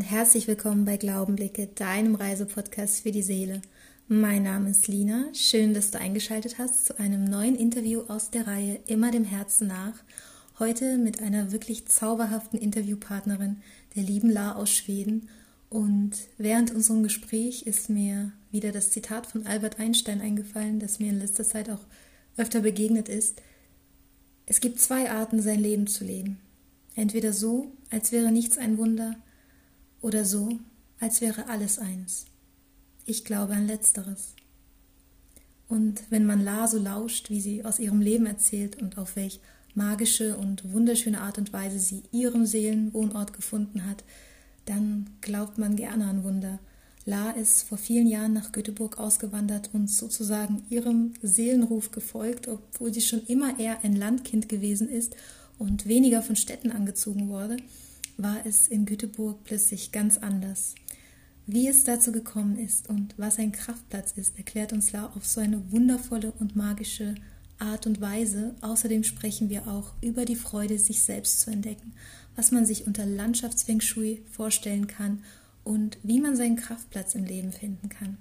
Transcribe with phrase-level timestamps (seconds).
[0.00, 3.60] und herzlich willkommen bei Glaubenblicke, deinem Reisepodcast für die Seele.
[4.08, 5.26] Mein Name ist Lina.
[5.34, 9.66] Schön, dass du eingeschaltet hast zu einem neuen Interview aus der Reihe Immer dem Herzen
[9.66, 9.92] nach.
[10.58, 13.58] Heute mit einer wirklich zauberhaften Interviewpartnerin,
[13.94, 15.28] der lieben La aus Schweden.
[15.68, 21.10] Und während unserem Gespräch ist mir wieder das Zitat von Albert Einstein eingefallen, das mir
[21.10, 21.84] in letzter Zeit auch
[22.38, 23.42] öfter begegnet ist.
[24.46, 26.38] Es gibt zwei Arten, sein Leben zu leben.
[26.94, 29.16] Entweder so, als wäre nichts ein Wunder,
[30.00, 30.58] oder so,
[30.98, 32.26] als wäre alles eins.
[33.04, 34.34] Ich glaube an letzteres.
[35.68, 39.40] Und wenn man La so lauscht, wie sie aus ihrem Leben erzählt und auf welch
[39.74, 44.04] magische und wunderschöne Art und Weise sie ihren Seelenwohnort gefunden hat,
[44.64, 46.58] dann glaubt man gerne an Wunder.
[47.06, 53.00] La ist vor vielen Jahren nach Göteborg ausgewandert und sozusagen ihrem Seelenruf gefolgt, obwohl sie
[53.00, 55.16] schon immer eher ein Landkind gewesen ist
[55.58, 57.56] und weniger von Städten angezogen wurde
[58.22, 60.74] war es in Göteborg plötzlich ganz anders.
[61.46, 65.40] Wie es dazu gekommen ist und was ein Kraftplatz ist, erklärt uns La auf so
[65.40, 67.14] eine wundervolle und magische
[67.58, 68.54] Art und Weise.
[68.60, 71.92] Außerdem sprechen wir auch über die Freude, sich selbst zu entdecken,
[72.36, 75.24] was man sich unter Landschaftsfeng Shui vorstellen kann
[75.64, 78.16] und wie man seinen Kraftplatz im Leben finden kann.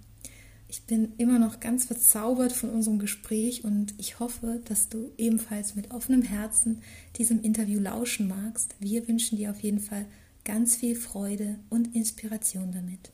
[0.72, 5.74] Ich bin immer noch ganz verzaubert von unserem Gespräch und ich hoffe, dass du ebenfalls
[5.74, 6.84] mit offenem Herzen
[7.16, 8.76] diesem Interview lauschen magst.
[8.80, 10.06] Wir wünschen dir auf jeden Fall
[10.46, 13.12] ganz viel Freude und Inspiration damit.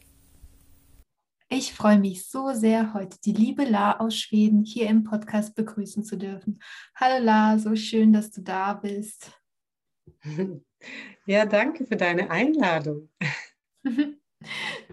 [1.48, 6.04] Ich freue mich so sehr, heute die liebe La aus Schweden hier im Podcast begrüßen
[6.04, 6.62] zu dürfen.
[6.94, 9.32] Hallo La, so schön, dass du da bist.
[11.26, 13.10] Ja, danke für deine Einladung.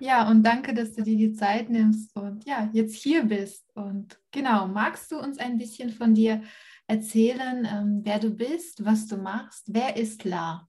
[0.00, 3.64] Ja, und danke, dass du dir die Zeit nimmst und ja, jetzt hier bist.
[3.74, 6.42] Und genau, magst du uns ein bisschen von dir
[6.86, 9.64] erzählen, ähm, wer du bist, was du machst?
[9.68, 10.68] Wer ist La?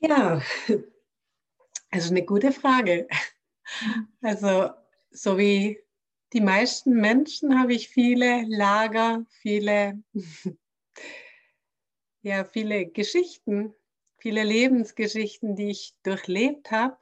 [0.00, 0.42] Ja,
[1.90, 3.08] also eine gute Frage.
[4.20, 4.70] Also,
[5.10, 5.80] so wie
[6.34, 10.02] die meisten Menschen habe ich viele Lager, viele,
[12.22, 13.74] ja, viele Geschichten
[14.24, 16.96] viele Lebensgeschichten, die ich durchlebt habe.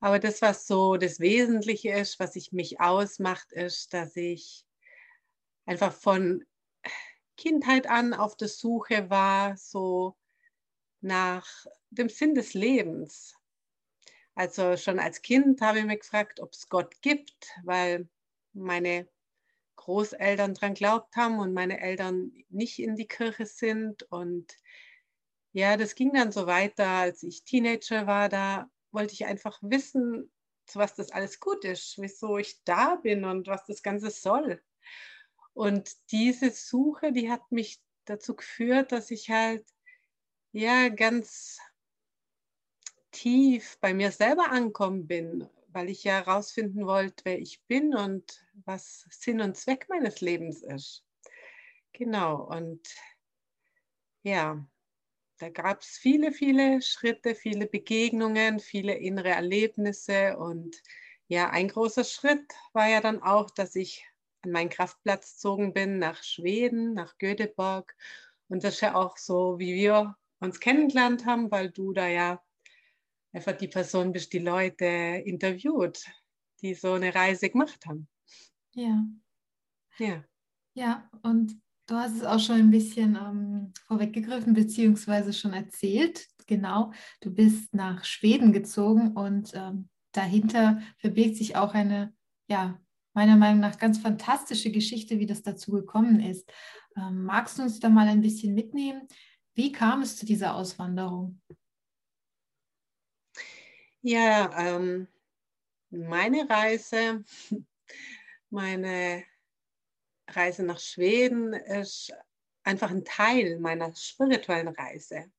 [0.00, 4.64] Aber das, was so das Wesentliche ist, was ich mich ausmacht, ist, dass ich
[5.66, 6.42] einfach von
[7.36, 10.16] Kindheit an auf der Suche war, so
[11.02, 13.36] nach dem Sinn des Lebens.
[14.34, 18.08] Also schon als Kind habe ich mich gefragt, ob es Gott gibt, weil
[18.54, 19.06] meine
[19.76, 24.04] Großeltern daran glaubt haben und meine Eltern nicht in die Kirche sind.
[24.04, 24.56] Und
[25.52, 30.30] ja, das ging dann so weiter, als ich Teenager war, da wollte ich einfach wissen,
[30.66, 34.62] zu was das alles gut ist, wieso ich da bin und was das Ganze soll.
[35.54, 39.66] Und diese Suche, die hat mich dazu geführt, dass ich halt
[40.52, 41.58] ja ganz
[43.10, 48.42] tief bei mir selber ankommen bin, weil ich ja herausfinden wollte, wer ich bin und
[48.64, 51.04] was Sinn und Zweck meines Lebens ist.
[51.92, 52.88] Genau, und
[54.22, 54.66] ja,
[55.42, 60.36] da gab es viele, viele Schritte, viele Begegnungen, viele innere Erlebnisse.
[60.36, 60.80] Und
[61.26, 64.06] ja, ein großer Schritt war ja dann auch, dass ich
[64.42, 67.96] an meinen Kraftplatz gezogen bin nach Schweden, nach Göteborg.
[68.46, 72.40] Und das ist ja auch so, wie wir uns kennengelernt haben, weil du da ja
[73.32, 76.04] einfach die Person bist, die Leute interviewt,
[76.60, 78.06] die so eine Reise gemacht haben.
[78.74, 79.04] Ja.
[79.98, 80.24] Ja.
[80.74, 81.60] Ja, und
[81.92, 86.26] Du hast es auch schon ein bisschen ähm, vorweggegriffen, beziehungsweise schon erzählt.
[86.46, 92.14] Genau, du bist nach Schweden gezogen und ähm, dahinter verbirgt sich auch eine,
[92.48, 92.80] ja,
[93.12, 96.50] meiner Meinung nach ganz fantastische Geschichte, wie das dazu gekommen ist.
[96.96, 99.06] Ähm, magst du uns da mal ein bisschen mitnehmen?
[99.52, 101.42] Wie kam es zu dieser Auswanderung?
[104.00, 105.08] Ja, ähm,
[105.90, 107.22] meine Reise,
[108.48, 109.24] meine
[110.28, 112.12] Reise nach Schweden ist
[112.62, 115.30] einfach ein Teil meiner spirituellen Reise.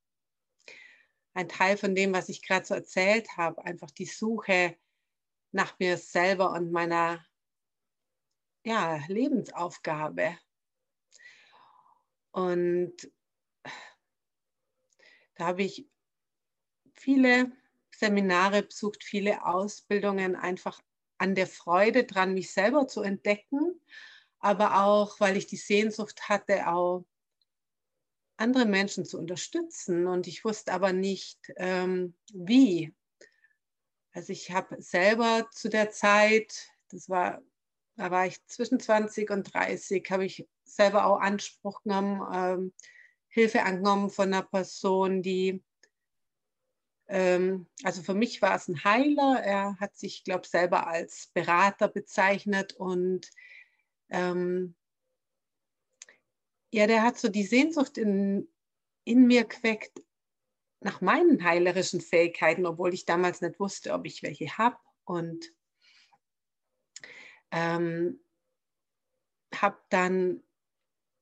[1.34, 4.78] Ein Teil von dem, was ich gerade so erzählt habe, einfach die Suche
[5.52, 7.26] nach mir selber und meiner
[8.64, 10.38] ja, Lebensaufgabe.
[12.32, 13.12] Und
[15.36, 15.88] da habe ich
[16.94, 17.52] viele
[17.96, 20.82] Seminare besucht, viele Ausbildungen, einfach
[21.18, 23.80] an der Freude dran, mich selber zu entdecken
[24.44, 27.06] aber auch, weil ich die Sehnsucht hatte, auch
[28.36, 30.06] andere Menschen zu unterstützen.
[30.06, 32.94] Und ich wusste aber nicht, ähm, wie.
[34.12, 37.42] Also ich habe selber zu der Zeit, das war,
[37.96, 42.74] da war ich zwischen 20 und 30, habe ich selber auch Anspruch genommen, ähm,
[43.30, 45.64] Hilfe angenommen von einer Person, die
[47.08, 49.42] ähm, also für mich war es ein Heiler.
[49.44, 53.30] Er hat sich, glaube ich, selber als Berater bezeichnet und
[54.14, 54.76] ähm,
[56.72, 58.48] ja, der hat so die Sehnsucht in,
[59.04, 60.02] in mir geweckt
[60.80, 64.78] nach meinen heilerischen Fähigkeiten, obwohl ich damals nicht wusste, ob ich welche habe.
[65.06, 65.52] Und
[67.52, 68.20] ähm,
[69.54, 70.44] habe dann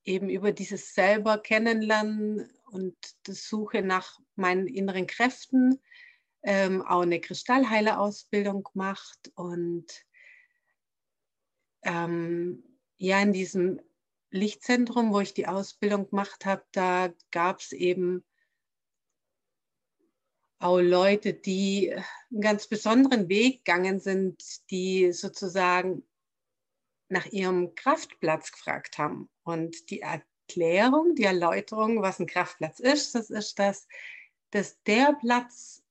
[0.03, 5.81] eben über dieses selber kennenlernen und das Suche nach meinen inneren Kräften
[6.43, 9.85] ähm, auch eine Kristallheilerausbildung gemacht und
[11.83, 12.70] ähm,
[13.01, 13.81] ja, in diesem
[14.29, 18.23] Lichtzentrum, wo ich die Ausbildung gemacht habe, da gab es eben
[20.59, 26.07] auch Leute, die einen ganz besonderen Weg gegangen sind, die sozusagen
[27.09, 29.31] nach ihrem Kraftplatz gefragt haben.
[29.41, 33.87] Und die Erklärung, die Erläuterung, was ein Kraftplatz ist, das ist das,
[34.51, 35.83] dass der Platz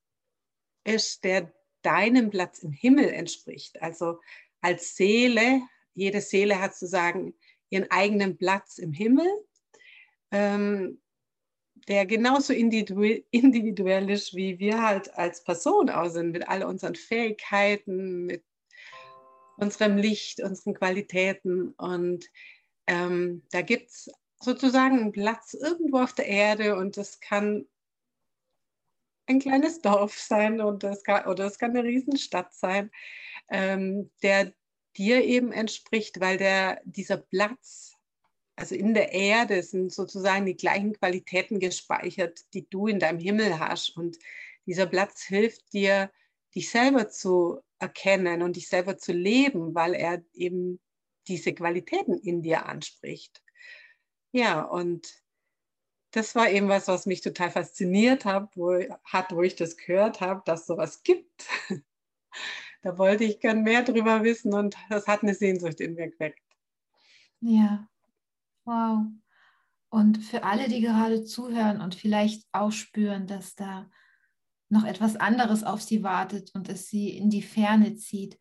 [0.84, 1.52] ist, der
[1.82, 3.82] deinem Platz im Himmel entspricht.
[3.82, 4.20] Also
[4.60, 5.60] als Seele,
[5.94, 7.34] jede Seele hat sozusagen
[7.70, 9.28] ihren eigenen Platz im Himmel,
[10.30, 11.00] ähm,
[11.88, 18.26] der genauso individuell ist, wie wir halt als Person auch sind, mit all unseren Fähigkeiten,
[18.26, 18.44] mit
[19.56, 21.70] unserem Licht, unseren Qualitäten.
[21.78, 22.26] Und
[22.86, 24.10] ähm, da gibt es
[24.42, 27.66] sozusagen einen Platz irgendwo auf der Erde und das kann
[29.26, 32.90] ein kleines Dorf sein und das kann, oder es kann eine Riesenstadt sein,
[33.48, 34.52] ähm, der
[34.96, 37.96] dir eben entspricht, weil der, dieser Platz,
[38.56, 43.58] also in der Erde sind sozusagen die gleichen Qualitäten gespeichert, die du in deinem Himmel
[43.58, 43.96] hast.
[43.96, 44.18] Und
[44.66, 46.10] dieser Platz hilft dir,
[46.54, 50.80] dich selber zu erkennen und dich selber zu leben, weil er eben
[51.28, 53.42] diese Qualitäten in dir anspricht.
[54.32, 55.08] Ja, und
[56.12, 60.20] das war eben was, was mich total fasziniert hat, wo, hat, wo ich das gehört
[60.20, 61.46] habe, dass sowas gibt.
[62.82, 66.40] da wollte ich gern mehr drüber wissen und das hat eine Sehnsucht in mir geweckt.
[67.40, 67.88] Ja,
[68.64, 69.06] wow.
[69.90, 73.90] Und für alle, die gerade zuhören und vielleicht auch spüren, dass da
[74.68, 78.38] noch etwas anderes auf sie wartet und es sie in die Ferne zieht,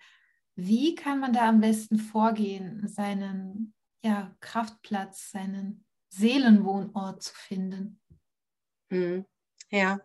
[0.55, 7.99] wie kann man da am besten vorgehen, seinen ja, Kraftplatz, seinen Seelenwohnort zu finden?
[8.91, 9.25] Hm,
[9.69, 9.99] ja,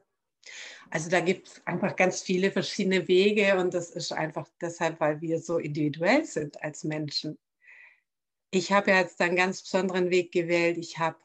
[0.90, 5.20] also da gibt es einfach ganz viele verschiedene Wege und das ist einfach deshalb, weil
[5.20, 7.38] wir so individuell sind als Menschen.
[8.50, 10.78] Ich habe ja jetzt einen ganz besonderen Weg gewählt.
[10.78, 11.18] Ich habe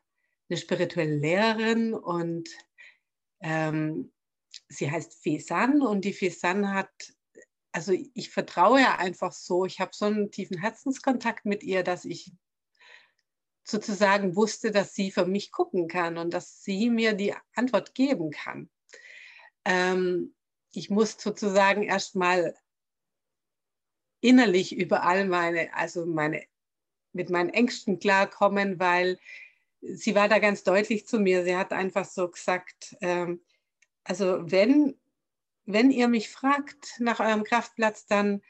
[0.49, 2.49] eine spirituelle Lehrerin und
[3.41, 4.11] ähm,
[4.67, 6.89] sie heißt Fesan und die Fesan hat,
[7.71, 12.05] also ich vertraue ja einfach so, ich habe so einen tiefen Herzenskontakt mit ihr, dass
[12.05, 12.31] ich
[13.63, 18.31] sozusagen wusste, dass sie für mich gucken kann und dass sie mir die Antwort geben
[18.31, 18.71] kann
[19.69, 20.33] ähm,
[20.71, 22.55] ich muss sozusagen erstmal
[24.19, 26.43] innerlich über all meine, also meine,
[27.13, 29.19] mit meinen Ängsten klarkommen, weil
[29.81, 31.43] sie war da ganz deutlich zu mir.
[31.43, 33.45] Sie hat einfach so gesagt, ähm,
[34.03, 34.99] also wenn,
[35.65, 38.41] wenn ihr mich fragt nach eurem Kraftplatz, dann,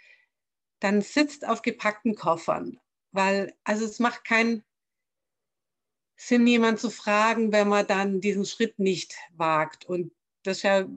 [0.79, 2.79] dann sitzt auf gepackten Koffern,
[3.11, 4.63] weil also es macht keinen
[6.15, 9.85] Sinn, jemand zu fragen, wenn man dann diesen Schritt nicht wagt.
[9.85, 10.87] Und das ist ja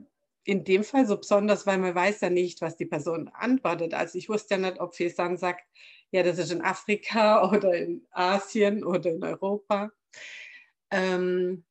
[0.45, 3.93] in dem Fall so besonders, weil man weiß ja nicht, was die Person antwortet.
[3.93, 5.65] Also ich wusste ja nicht, ob Fesan sagt,
[6.11, 9.91] ja, das ist in Afrika oder in Asien oder in Europa.
[10.91, 11.65] Ähm,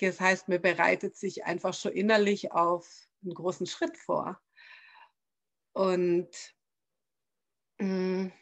[0.00, 2.88] das heißt, man bereitet sich einfach schon innerlich auf
[3.22, 4.40] einen großen Schritt vor.
[5.72, 6.30] Und
[7.78, 8.32] mh, mm,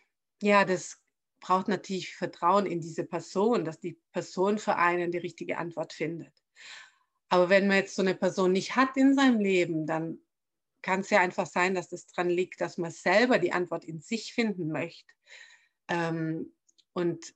[0.43, 1.03] ja, das
[1.41, 6.33] braucht natürlich Vertrauen in diese Person, dass die Person für einen die richtige Antwort findet.
[7.29, 10.19] Aber wenn man jetzt so eine Person nicht hat in seinem Leben, dann
[10.83, 14.01] kann es ja einfach sein, dass es daran liegt, dass man selber die Antwort in
[14.01, 15.13] sich finden möchte.
[15.89, 16.53] Ähm,
[16.93, 17.35] und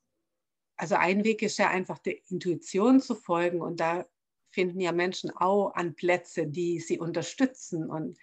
[0.77, 4.07] also ein Weg ist ja einfach der Intuition zu folgen und da
[4.51, 7.89] finden ja Menschen auch an Plätze, die sie unterstützen.
[7.89, 8.19] Und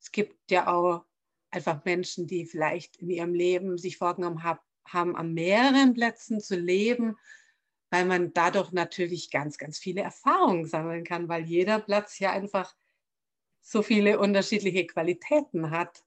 [0.00, 1.04] es gibt ja auch
[1.50, 6.56] einfach Menschen, die vielleicht in ihrem Leben sich vorgenommen haben, haben an mehreren Plätzen zu
[6.56, 7.16] leben
[7.92, 12.74] weil man dadurch natürlich ganz, ganz viele Erfahrungen sammeln kann, weil jeder Platz ja einfach
[13.60, 16.02] so viele unterschiedliche Qualitäten hat.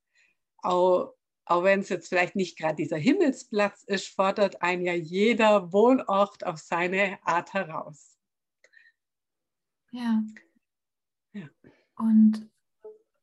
[0.63, 1.13] Auch,
[1.45, 6.43] auch wenn es jetzt vielleicht nicht gerade dieser Himmelsplatz ist, fordert ein ja jeder Wohnort
[6.43, 8.17] auf seine Art heraus.
[9.91, 10.23] Ja.
[11.33, 11.47] ja.
[11.97, 12.49] Und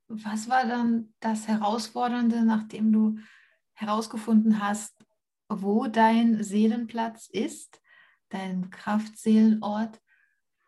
[0.06, 3.18] was war dann das Herausfordernde, nachdem du
[3.72, 5.04] herausgefunden hast,
[5.48, 7.81] wo dein Seelenplatz ist?
[8.32, 10.00] Dein Kraftseelenort.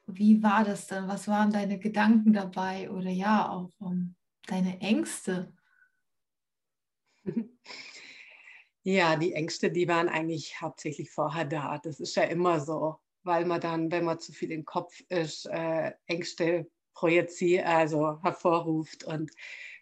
[0.06, 1.08] wie war das dann?
[1.08, 4.16] Was waren deine Gedanken dabei oder ja auch um, ähm,
[4.46, 5.52] deine Ängste?
[8.86, 11.78] Ja, die Ängste, die waren eigentlich hauptsächlich vorher da.
[11.78, 15.46] Das ist ja immer so, weil man dann, wenn man zu viel im Kopf ist,
[15.46, 19.04] äh, Ängste projiziert, also hervorruft.
[19.04, 19.30] Und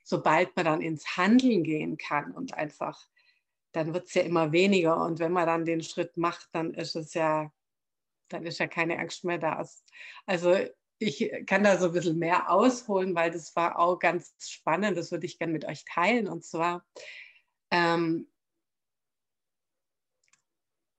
[0.05, 3.09] sobald man dann ins Handeln gehen kann und einfach,
[3.73, 5.05] dann wird es ja immer weniger.
[5.05, 7.51] Und wenn man dann den Schritt macht, dann ist es ja,
[8.33, 9.67] dann ist ja keine Angst mehr da.
[10.27, 10.57] Also
[10.99, 14.97] ich kann da so ein bisschen mehr ausholen, weil das war auch ganz spannend.
[14.97, 16.29] Das würde ich gerne mit euch teilen.
[16.29, 16.87] Und zwar,
[17.71, 18.29] ähm,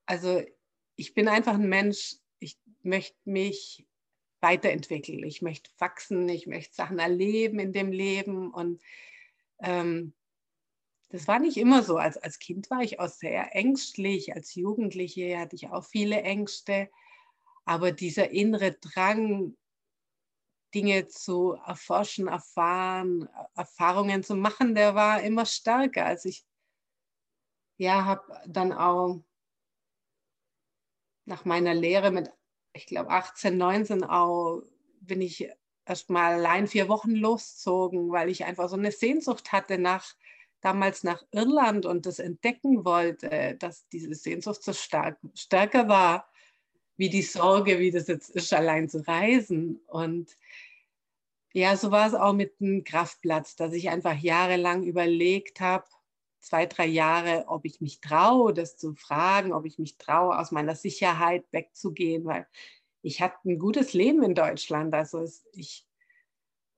[0.05, 0.43] also
[0.95, 3.87] ich bin einfach ein Mensch, ich möchte mich
[4.41, 8.81] weiterentwickeln, ich möchte wachsen, ich möchte Sachen erleben in dem Leben und
[9.59, 10.13] ähm,
[11.09, 11.97] das war nicht immer so.
[11.97, 16.89] Als, als Kind war ich auch sehr ängstlich, als Jugendliche hatte ich auch viele Ängste,
[17.65, 19.55] aber dieser innere Drang,
[20.73, 26.05] Dinge zu erforschen, erfahren, Erfahrungen zu machen, der war immer stärker.
[26.05, 26.45] als ich
[27.77, 29.23] ja habe dann auch
[31.25, 32.31] nach meiner Lehre mit,
[32.73, 34.63] ich glaube, 18, 19 auch,
[34.99, 35.49] bin ich
[35.85, 40.13] erst mal allein vier Wochen loszogen, weil ich einfach so eine Sehnsucht hatte nach,
[40.61, 46.32] damals nach Irland und das entdecken wollte, dass diese Sehnsucht so stark, stärker war
[46.97, 49.81] wie die Sorge, wie das jetzt ist, allein zu reisen.
[49.87, 50.35] Und
[51.53, 55.85] ja, so war es auch mit dem Kraftplatz, dass ich einfach jahrelang überlegt habe,
[56.39, 60.51] zwei, drei Jahre, ob ich mich traue, das zu fragen, ob ich mich traue, aus
[60.51, 62.47] meiner Sicherheit wegzugehen, weil
[63.01, 64.93] ich hatte ein gutes Leben in Deutschland.
[64.93, 65.87] Also es, ich,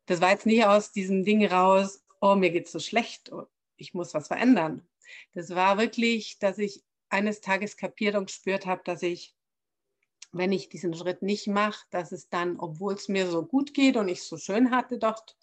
[0.06, 3.48] das war jetzt nicht aus diesem Ding raus, oh, mir geht es so schlecht, oh,
[3.78, 4.88] ich muss was verändern.
[5.34, 9.35] Das war wirklich, dass ich eines Tages kapiert und gespürt habe, dass ich,
[10.38, 13.96] wenn ich diesen Schritt nicht mache, dass es dann, obwohl es mir so gut geht
[13.96, 15.38] und ich es so schön hatte dort,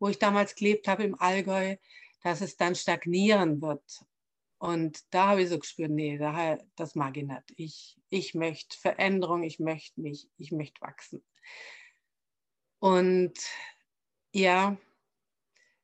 [0.00, 1.76] wo ich damals gelebt habe im Allgäu,
[2.22, 4.04] dass es dann stagnieren wird.
[4.58, 6.18] Und da habe ich so gespürt, nee,
[6.74, 7.52] das mag ich nicht.
[7.56, 11.22] Ich, ich möchte Veränderung, ich möchte mich, ich möchte wachsen.
[12.80, 13.34] Und
[14.32, 14.76] ja,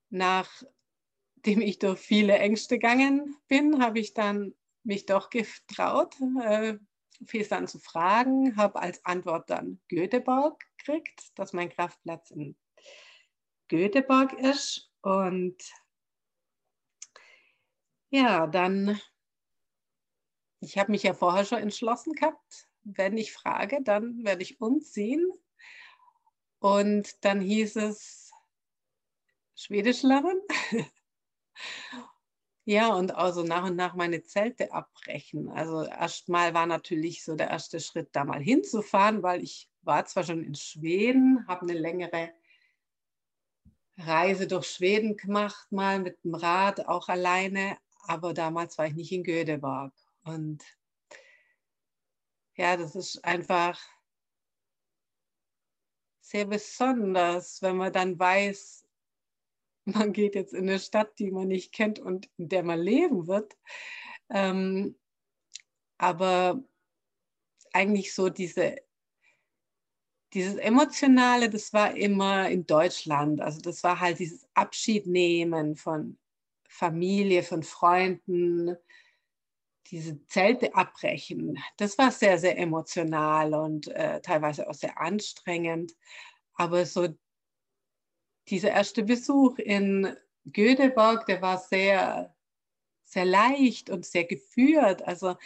[0.08, 6.16] nachdem ich durch viele Ängste gegangen bin, habe ich dann mich doch getraut,
[7.20, 12.56] dann zu fragen, habe als Antwort dann Göteborg gekriegt, dass mein Kraftplatz in
[13.68, 14.90] Göteborg ist.
[15.02, 15.56] Und
[18.10, 19.00] ja, dann,
[20.60, 25.26] ich habe mich ja vorher schon entschlossen gehabt, wenn ich frage, dann werde ich umziehen.
[26.58, 28.32] Und dann hieß es
[29.54, 30.40] Schwedisch lernen.
[32.70, 35.48] ja, und also nach und nach meine Zelte abbrechen.
[35.48, 40.22] Also erstmal war natürlich so der erste Schritt, da mal hinzufahren, weil ich war zwar
[40.22, 42.30] schon in Schweden, habe eine längere
[43.98, 49.10] Reise durch Schweden gemacht, mal mit dem Rad, auch alleine, aber damals war ich nicht
[49.10, 49.92] in Göteborg.
[50.22, 50.62] Und
[52.54, 53.80] ja, das ist einfach
[56.20, 58.86] sehr besonders, wenn man dann weiß,
[59.94, 63.26] man geht jetzt in eine Stadt, die man nicht kennt und in der man leben
[63.26, 63.56] wird.
[64.30, 64.96] Ähm,
[65.98, 66.62] aber
[67.72, 68.76] eigentlich so diese,
[70.32, 73.40] dieses Emotionale, das war immer in Deutschland.
[73.40, 76.18] Also das war halt dieses Abschiednehmen von
[76.68, 78.76] Familie, von Freunden,
[79.90, 81.58] diese Zelte abbrechen.
[81.76, 85.96] Das war sehr, sehr emotional und äh, teilweise auch sehr anstrengend.
[86.54, 87.08] Aber so
[88.50, 90.16] dieser erste Besuch in
[90.52, 92.34] Göteborg, der war sehr,
[93.04, 95.02] sehr leicht und sehr geführt.
[95.02, 95.36] Also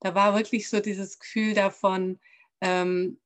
[0.00, 2.18] da war wirklich so dieses Gefühl davon,
[2.60, 3.18] ähm,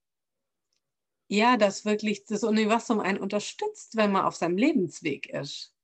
[1.29, 5.75] ja, dass wirklich das Universum einen unterstützt, wenn man auf seinem Lebensweg ist.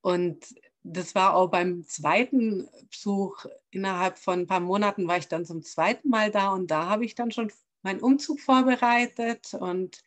[0.00, 5.44] Und das war auch beim zweiten Besuch, innerhalb von ein paar Monaten war ich dann
[5.44, 10.02] zum zweiten Mal da und da habe ich dann schon meinen Umzug vorbereitet und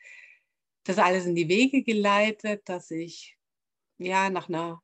[0.84, 3.38] das alles in die Wege geleitet, dass ich
[3.98, 4.82] ja nach einer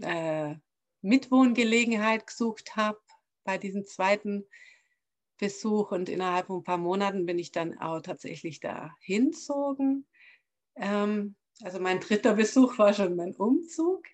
[0.00, 0.56] äh,
[1.02, 3.00] Mitwohngelegenheit gesucht habe
[3.44, 4.46] bei diesem zweiten
[5.38, 10.06] Besuch und innerhalb von ein paar Monaten bin ich dann auch tatsächlich da hinzogen.
[10.76, 14.06] Ähm, also mein dritter Besuch war schon mein Umzug.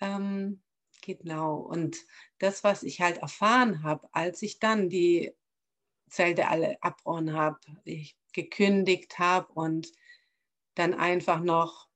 [0.00, 0.62] Ähm,
[1.02, 1.56] genau.
[1.56, 1.96] Und
[2.38, 5.32] das, was ich halt erfahren habe, als ich dann die
[6.08, 9.90] Zelte alle abbauen habe, ich gekündigt habe und
[10.76, 11.88] dann einfach noch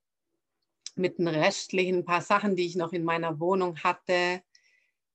[0.96, 4.42] mit den restlichen paar Sachen, die ich noch in meiner Wohnung hatte,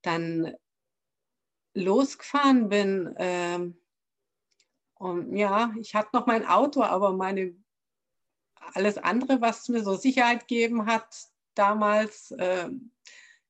[0.01, 0.55] dann
[1.73, 3.77] losgefahren bin, ähm,
[4.97, 7.53] Und ja, ich hatte noch mein Auto, aber meine
[8.73, 12.69] alles andere, was mir so Sicherheit gegeben hat, damals, äh,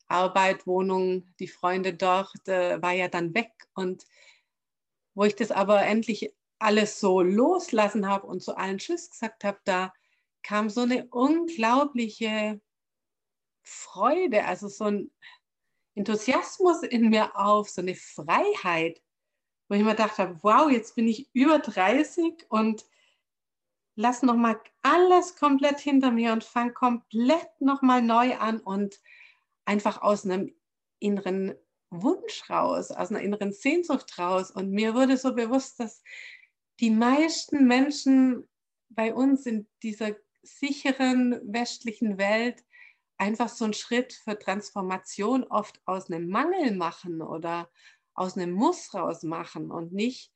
[0.08, 3.52] Arbeit, Wohnung, die Freunde dort, äh, war ja dann weg.
[3.76, 4.06] Und
[5.14, 9.60] wo ich das aber endlich alles so loslassen habe und zu allen Tschüss gesagt habe,
[9.66, 9.94] da
[10.44, 12.62] kam so eine unglaubliche
[13.64, 15.12] Freude, also so ein
[15.96, 19.02] Enthusiasmus in mir auf, so eine Freiheit,
[19.68, 22.86] wo ich mir gedacht habe, wow, jetzt bin ich über 30 und
[23.96, 29.00] lass nochmal alles komplett hinter mir und fang komplett nochmal neu an und
[29.66, 30.54] einfach aus einem
[31.00, 31.56] inneren
[31.90, 34.52] Wunsch raus, aus einer inneren Sehnsucht raus.
[34.52, 36.04] Und mir wurde so bewusst, dass
[36.80, 38.48] die meisten Menschen
[38.90, 42.64] bei uns in dieser sicheren westlichen Welt
[43.18, 47.70] einfach so einen Schritt für Transformation oft aus einem Mangel machen oder
[48.14, 50.32] aus einem Muss raus machen und nicht,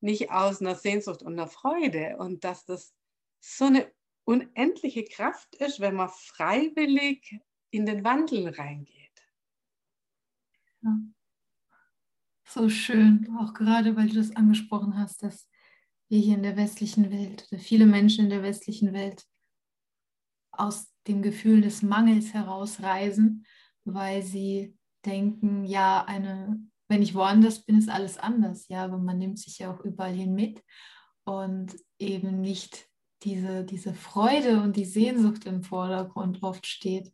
[0.00, 2.16] nicht aus einer Sehnsucht und einer Freude.
[2.18, 2.94] Und dass das
[3.40, 3.90] so eine
[4.24, 8.96] unendliche Kraft ist, wenn man freiwillig in den Wandel reingeht.
[10.82, 10.98] Ja.
[12.44, 15.48] So schön, auch gerade weil du das angesprochen hast, dass
[16.10, 19.24] wir hier in der westlichen Welt oder viele Menschen in der westlichen Welt
[20.50, 23.46] aus dem Gefühl des Mangels herausreisen,
[23.84, 24.76] weil sie
[25.06, 28.68] denken, ja, eine, wenn ich woanders bin, ist alles anders.
[28.68, 30.62] Ja, aber man nimmt sich ja auch überall hin mit
[31.24, 32.88] und eben nicht
[33.22, 37.12] diese, diese Freude und die Sehnsucht im Vordergrund oft steht.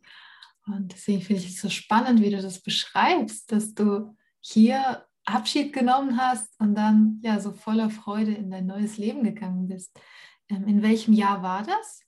[0.65, 5.73] Und deswegen finde ich es so spannend, wie du das beschreibst, dass du hier Abschied
[5.73, 9.99] genommen hast und dann ja so voller Freude in dein neues Leben gegangen bist.
[10.49, 12.01] Ähm, in welchem Jahr war das?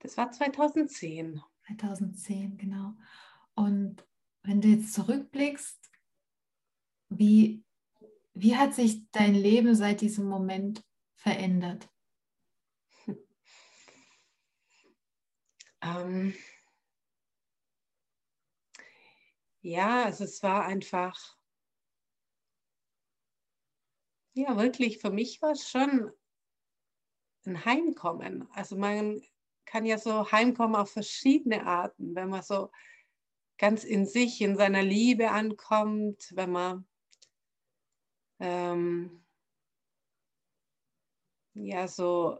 [0.00, 1.40] Das war 2010.
[1.66, 2.94] 2010, genau.
[3.54, 4.04] Und
[4.42, 5.78] wenn du jetzt zurückblickst,
[7.08, 7.64] wie,
[8.34, 10.84] wie hat sich dein Leben seit diesem Moment
[11.16, 11.88] verändert?
[15.82, 16.34] Ähm,
[19.62, 21.36] ja, also es war einfach,
[24.32, 26.12] ja, wirklich, für mich war es schon
[27.46, 28.48] ein Heimkommen.
[28.52, 29.20] Also man
[29.64, 32.70] kann ja so heimkommen auf verschiedene Arten, wenn man so
[33.58, 36.88] ganz in sich, in seiner Liebe ankommt, wenn man
[38.40, 39.24] ähm,
[41.54, 42.38] ja so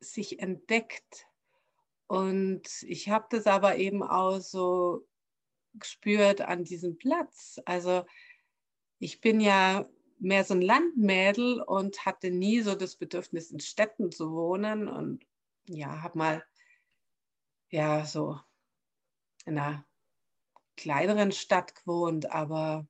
[0.00, 1.26] sich entdeckt.
[2.06, 5.06] Und ich habe das aber eben auch so
[5.74, 7.60] gespürt an diesem Platz.
[7.64, 8.04] Also
[8.98, 14.12] ich bin ja mehr so ein Landmädel und hatte nie so das Bedürfnis, in Städten
[14.12, 15.24] zu wohnen und
[15.66, 16.44] ja, habe mal
[17.70, 18.38] ja so
[19.46, 19.86] in einer
[20.76, 22.86] kleineren Stadt gewohnt, aber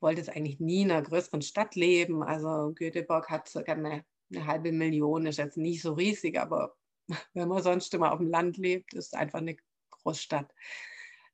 [0.00, 2.22] wollte es eigentlich nie in einer größeren Stadt leben.
[2.22, 6.76] Also Göteborg hat sogar eine, eine halbe Million, ist jetzt nicht so riesig, aber
[7.34, 9.56] wenn man sonst immer auf dem Land lebt, ist es einfach eine
[9.90, 10.52] Großstadt.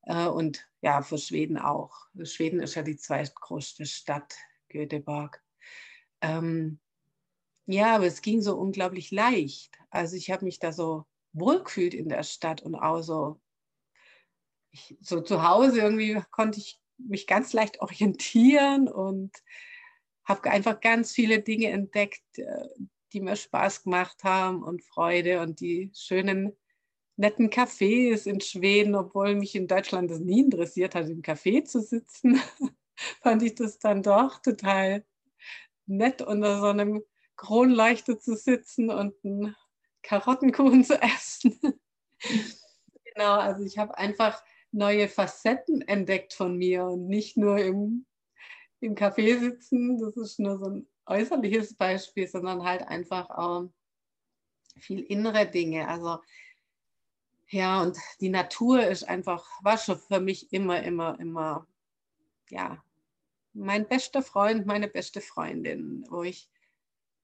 [0.07, 2.07] Äh, und ja, für Schweden auch.
[2.23, 4.35] Schweden ist ja die zweitgrößte Stadt,
[4.69, 5.43] Göteborg.
[6.21, 6.81] Ähm,
[7.67, 9.77] ja, aber es ging so unglaublich leicht.
[9.91, 13.41] Also ich habe mich da so wohlgefühlt in der Stadt und auch so,
[14.71, 19.33] ich, so zu Hause irgendwie konnte ich mich ganz leicht orientieren und
[20.25, 22.69] habe einfach ganz viele Dinge entdeckt, äh,
[23.13, 26.57] die mir Spaß gemacht haben und Freude und die schönen
[27.17, 31.81] netten Cafés in Schweden, obwohl mich in Deutschland das nie interessiert hat, im Café zu
[31.81, 32.41] sitzen,
[33.23, 35.05] fand ich das dann doch total
[35.87, 37.03] nett, unter so einem
[37.37, 39.57] Kronleuchter zu sitzen und einen
[40.03, 41.59] Karottenkuchen zu essen.
[43.05, 48.07] genau, also ich habe einfach neue Facetten entdeckt von mir und nicht nur im,
[48.81, 53.71] im Café sitzen, das ist nur so ein äußerliches Beispiel, sondern halt einfach auch
[54.79, 55.89] viel innere Dinge.
[55.89, 56.19] Also
[57.49, 61.67] ja, und die Natur ist einfach, war schon für mich immer, immer, immer,
[62.51, 62.83] ja,
[63.53, 66.49] mein bester Freund, meine beste Freundin, wo ich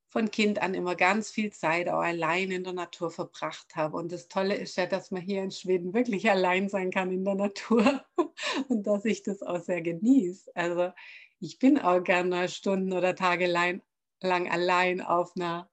[0.08, 3.96] von Kind an immer ganz viel Zeit auch allein in der Natur verbracht habe.
[3.96, 7.24] Und das Tolle ist ja, dass man hier in Schweden wirklich allein sein kann in
[7.24, 8.04] der Natur
[8.68, 10.50] und dass ich das auch sehr genieße.
[10.54, 10.92] Also
[11.40, 13.82] ich bin auch gerne Stunden oder Tage lang
[14.20, 15.71] allein auf einer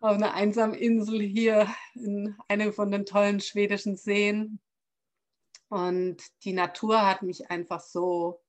[0.00, 4.60] auf einer einsamen Insel hier in einem von den tollen schwedischen Seen.
[5.68, 8.40] Und die Natur hat mich einfach so,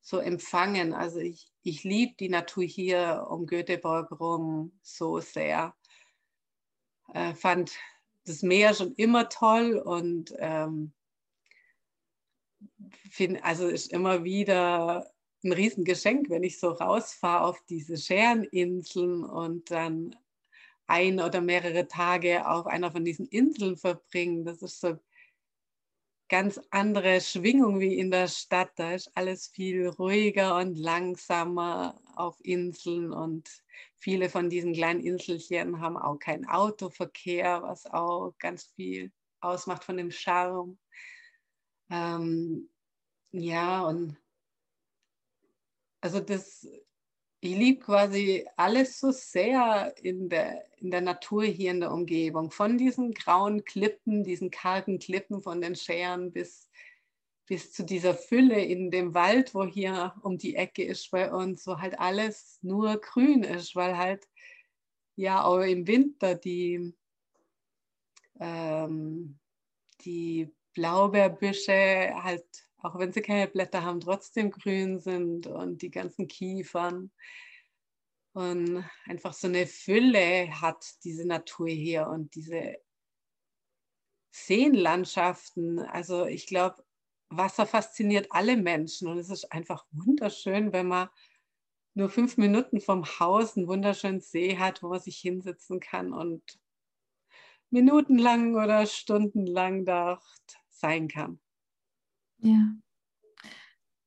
[0.00, 0.92] so empfangen.
[0.92, 5.74] Also ich, ich liebe die Natur hier um Göteborg rum so sehr.
[7.12, 7.72] Äh, fand
[8.24, 10.92] das Meer schon immer toll und ähm,
[13.10, 15.10] find, also ist immer wieder
[15.44, 20.14] ein Riesengeschenk, wenn ich so rausfahre auf diese Schereninseln und dann
[20.92, 24.44] ein oder mehrere Tage auf einer von diesen Inseln verbringen.
[24.44, 24.98] Das ist so
[26.28, 28.72] ganz andere Schwingung wie in der Stadt.
[28.76, 33.48] Da ist alles viel ruhiger und langsamer auf Inseln und
[33.96, 39.96] viele von diesen kleinen Inselchen haben auch keinen Autoverkehr, was auch ganz viel ausmacht von
[39.96, 40.78] dem Charme.
[41.90, 42.68] Ähm,
[43.30, 44.18] ja, und
[46.02, 46.68] also das,
[47.44, 52.52] ich liebe quasi alles so sehr in der, in der Natur hier in der Umgebung.
[52.52, 56.70] Von diesen grauen Klippen, diesen kargen Klippen von den Scheren bis,
[57.46, 61.66] bis zu dieser Fülle in dem Wald, wo hier um die Ecke ist bei uns,
[61.66, 64.28] wo halt alles nur grün ist, weil halt
[65.16, 66.94] ja auch im Winter die,
[68.38, 69.36] ähm,
[70.04, 72.46] die Blaubeerbüsche halt
[72.82, 77.10] auch wenn sie keine Blätter haben, trotzdem grün sind und die ganzen Kiefern.
[78.34, 82.78] Und einfach so eine Fülle hat diese Natur hier und diese
[84.30, 85.78] Seenlandschaften.
[85.78, 86.82] Also ich glaube,
[87.28, 91.08] Wasser fasziniert alle Menschen und es ist einfach wunderschön, wenn man
[91.94, 96.42] nur fünf Minuten vom Haus einen wunderschönen See hat, wo man sich hinsetzen kann und
[97.70, 100.22] minutenlang oder stundenlang dort
[100.70, 101.41] sein kann.
[102.42, 102.74] Ja,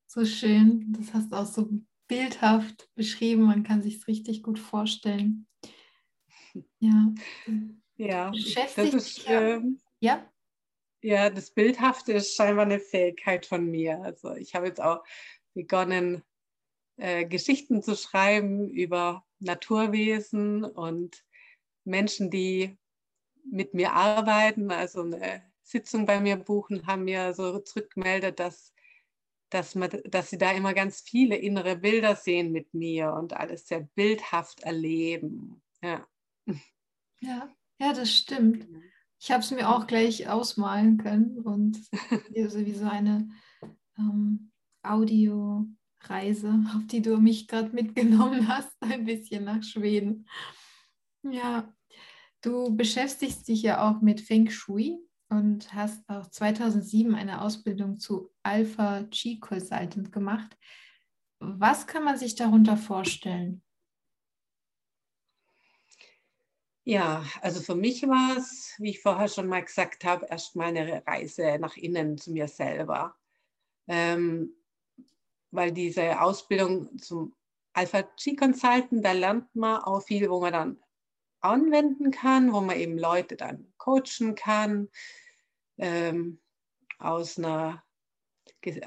[0.06, 0.92] so schön.
[0.92, 1.70] Das hast du auch so
[2.06, 3.42] bildhaft beschrieben.
[3.44, 5.46] Man kann sich es richtig gut vorstellen.
[6.78, 7.14] Ja.
[7.96, 10.30] Ja, das ist, ähm, ja.
[11.02, 14.02] Ja, das Bildhafte ist scheinbar eine Fähigkeit von mir.
[14.02, 15.02] Also ich habe jetzt auch
[15.54, 16.22] begonnen,
[16.96, 21.24] äh, Geschichten zu schreiben über Naturwesen und
[21.84, 22.78] Menschen, die
[23.50, 24.70] mit mir arbeiten.
[24.70, 28.72] Also eine Sitzung bei mir buchen, haben mir so zurückgemeldet, dass,
[29.50, 33.66] dass, man, dass sie da immer ganz viele innere Bilder sehen mit mir und alles
[33.66, 35.60] sehr bildhaft erleben.
[35.82, 36.06] Ja,
[37.20, 38.68] ja, ja das stimmt.
[39.18, 41.76] Ich habe es mir auch gleich ausmalen können und
[42.48, 43.28] so wie so eine
[43.98, 44.52] ähm,
[44.84, 50.28] Audioreise, auf die du mich gerade mitgenommen hast, ein bisschen nach Schweden.
[51.24, 51.74] Ja,
[52.40, 58.32] du beschäftigst dich ja auch mit Feng Shui und hast auch 2007 eine Ausbildung zu
[58.42, 60.56] Alpha Chi Consultant gemacht.
[61.38, 63.62] Was kann man sich darunter vorstellen?
[66.84, 71.04] Ja, also für mich war es, wie ich vorher schon mal gesagt habe, erstmal eine
[71.04, 73.16] Reise nach innen zu mir selber.
[73.88, 74.54] Ähm,
[75.50, 77.34] weil diese Ausbildung zum
[77.72, 80.82] Alpha Chi Consultant, da lernt man auch viel, wo man dann
[81.40, 84.88] anwenden kann, wo man eben Leute dann coachen kann,
[85.78, 86.40] ähm,
[86.98, 87.84] aus, einer,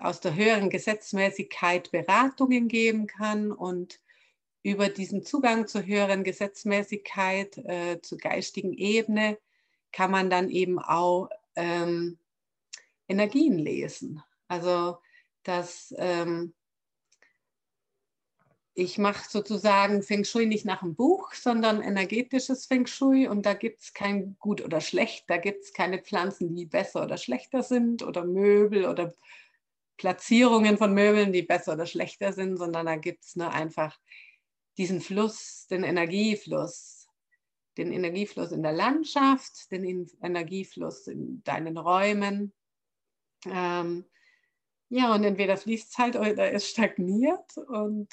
[0.02, 4.00] aus der höheren Gesetzmäßigkeit Beratungen geben kann und
[4.64, 9.38] über diesen Zugang zur höheren Gesetzmäßigkeit, äh, zur geistigen Ebene,
[9.92, 12.20] kann man dann eben auch ähm,
[13.08, 14.22] Energien lesen.
[14.48, 14.98] Also
[15.44, 16.54] dass ähm,
[18.80, 23.28] ich mache sozusagen Feng Shui nicht nach dem Buch, sondern energetisches Feng Shui.
[23.28, 27.04] Und da gibt es kein gut oder schlecht, da gibt es keine Pflanzen, die besser
[27.04, 29.13] oder schlechter sind oder Möbel oder
[29.98, 34.00] Platzierungen von Möbeln, die besser oder schlechter sind, sondern da gibt es nur einfach
[34.78, 37.10] diesen Fluss, den Energiefluss,
[37.78, 42.54] den Energiefluss in der Landschaft, den Energiefluss in deinen Räumen.
[43.46, 44.06] Ähm,
[44.88, 47.58] ja, und entweder fließt es halt oder es stagniert.
[47.58, 48.08] Und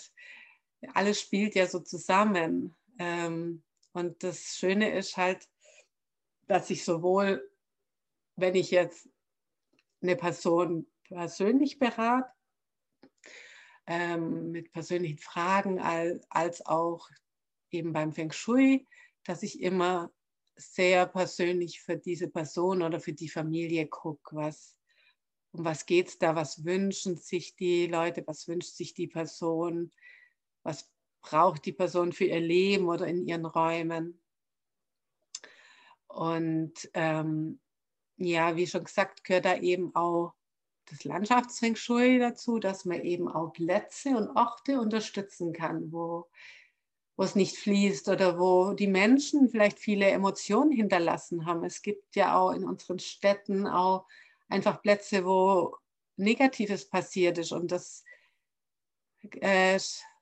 [0.94, 2.77] alles spielt ja so zusammen.
[2.99, 5.49] Ähm, und das Schöne ist halt,
[6.46, 7.51] dass ich sowohl,
[8.37, 9.09] wenn ich jetzt
[10.03, 12.31] eine Person persönlich berate,
[13.87, 17.09] ähm, mit persönlichen Fragen, als, als auch
[17.70, 18.87] eben beim Feng Shui,
[19.25, 20.12] dass ich immer
[20.57, 24.77] sehr persönlich für diese Person oder für die Familie gucke, was,
[25.53, 29.90] um was geht es da, was wünschen sich die Leute, was wünscht sich die Person,
[30.66, 30.90] was
[31.22, 34.20] braucht die Person für ihr Leben oder in ihren Räumen.
[36.09, 37.61] Und ähm,
[38.16, 40.35] ja, wie schon gesagt, gehört da eben auch
[40.87, 46.29] das Landschaftsfeng Shui dazu, dass man eben auch Plätze und Orte unterstützen kann, wo,
[47.16, 51.64] wo es nicht fließt oder wo die Menschen vielleicht viele Emotionen hinterlassen haben.
[51.64, 54.07] Es gibt ja auch in unseren Städten auch
[54.48, 55.76] einfach Plätze, wo
[56.16, 58.05] Negatives passiert ist und das
[59.40, 59.79] äh,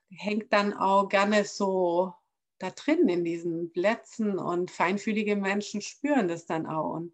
[0.09, 2.13] hängt dann auch gerne so
[2.59, 6.93] da drin in diesen Plätzen und feinfühlige Menschen spüren das dann auch.
[6.93, 7.13] Und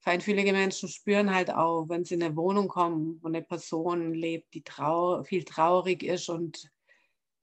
[0.00, 4.52] feinfühlige Menschen spüren halt auch, wenn sie in eine Wohnung kommen, wo eine Person lebt,
[4.54, 6.70] die trau viel traurig ist und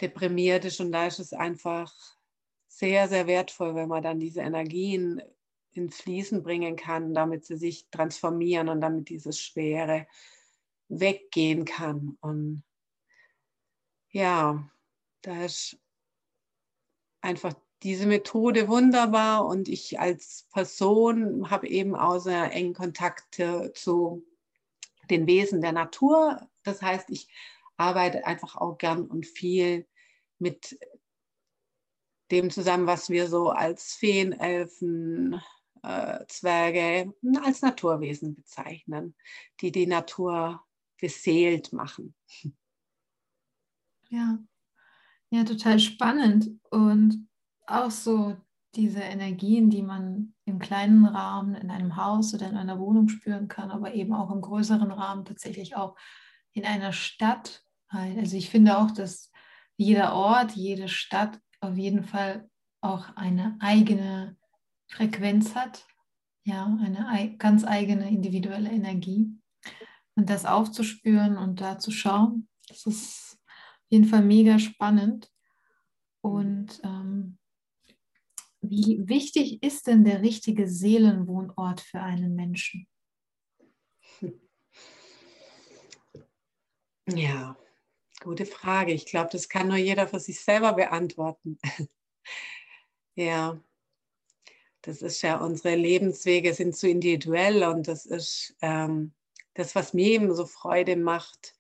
[0.02, 0.80] deprimiert ist.
[0.80, 1.92] Und da ist es einfach
[2.68, 5.22] sehr, sehr wertvoll, wenn man dann diese Energien
[5.72, 10.08] ins Fließen bringen kann, damit sie sich transformieren und damit dieses Schwere
[10.90, 12.18] weggehen kann.
[12.22, 12.64] Und
[14.12, 14.70] ja,
[15.22, 15.78] da ist
[17.22, 24.26] einfach diese Methode wunderbar und ich als Person habe eben auch sehr engen Kontakt zu
[25.10, 26.50] den Wesen der Natur.
[26.64, 27.30] Das heißt, ich
[27.78, 29.88] arbeite einfach auch gern und viel
[30.40, 30.78] mit
[32.32, 35.42] dem zusammen, was wir so als Feen, Elfen,
[35.82, 39.16] äh, Zwerge, als Naturwesen bezeichnen,
[39.62, 40.62] die die Natur
[41.00, 42.14] beseelt machen.
[44.10, 44.40] Ja,
[45.32, 46.50] ja, total spannend.
[46.72, 47.28] Und
[47.68, 48.36] auch so
[48.76, 53.48] diese Energien, die man im kleinen Rahmen in einem Haus oder in einer Wohnung spüren
[53.48, 55.96] kann, aber eben auch im größeren Rahmen tatsächlich auch
[56.54, 57.64] in einer Stadt.
[57.90, 59.32] Also ich finde auch, dass
[59.78, 62.50] jeder Ort, jede Stadt auf jeden Fall
[62.82, 64.38] auch eine eigene
[64.88, 65.86] Frequenz hat,
[66.44, 69.30] ja, eine ganz eigene individuelle Energie.
[70.16, 73.29] Und das aufzuspüren und da zu schauen, das ist
[73.90, 75.32] jeden Fall mega spannend.
[76.22, 77.38] Und ähm,
[78.62, 82.88] wie wichtig ist denn der richtige Seelenwohnort für einen Menschen?
[87.16, 87.58] Ja,
[88.22, 88.94] gute Frage.
[88.94, 91.58] Ich glaube, das kann nur jeder für sich selber beantworten.
[93.16, 93.60] ja,
[94.82, 99.14] das ist ja, unsere Lebenswege sind so individuell und das ist ähm,
[99.56, 101.56] das, was mir eben so Freude macht,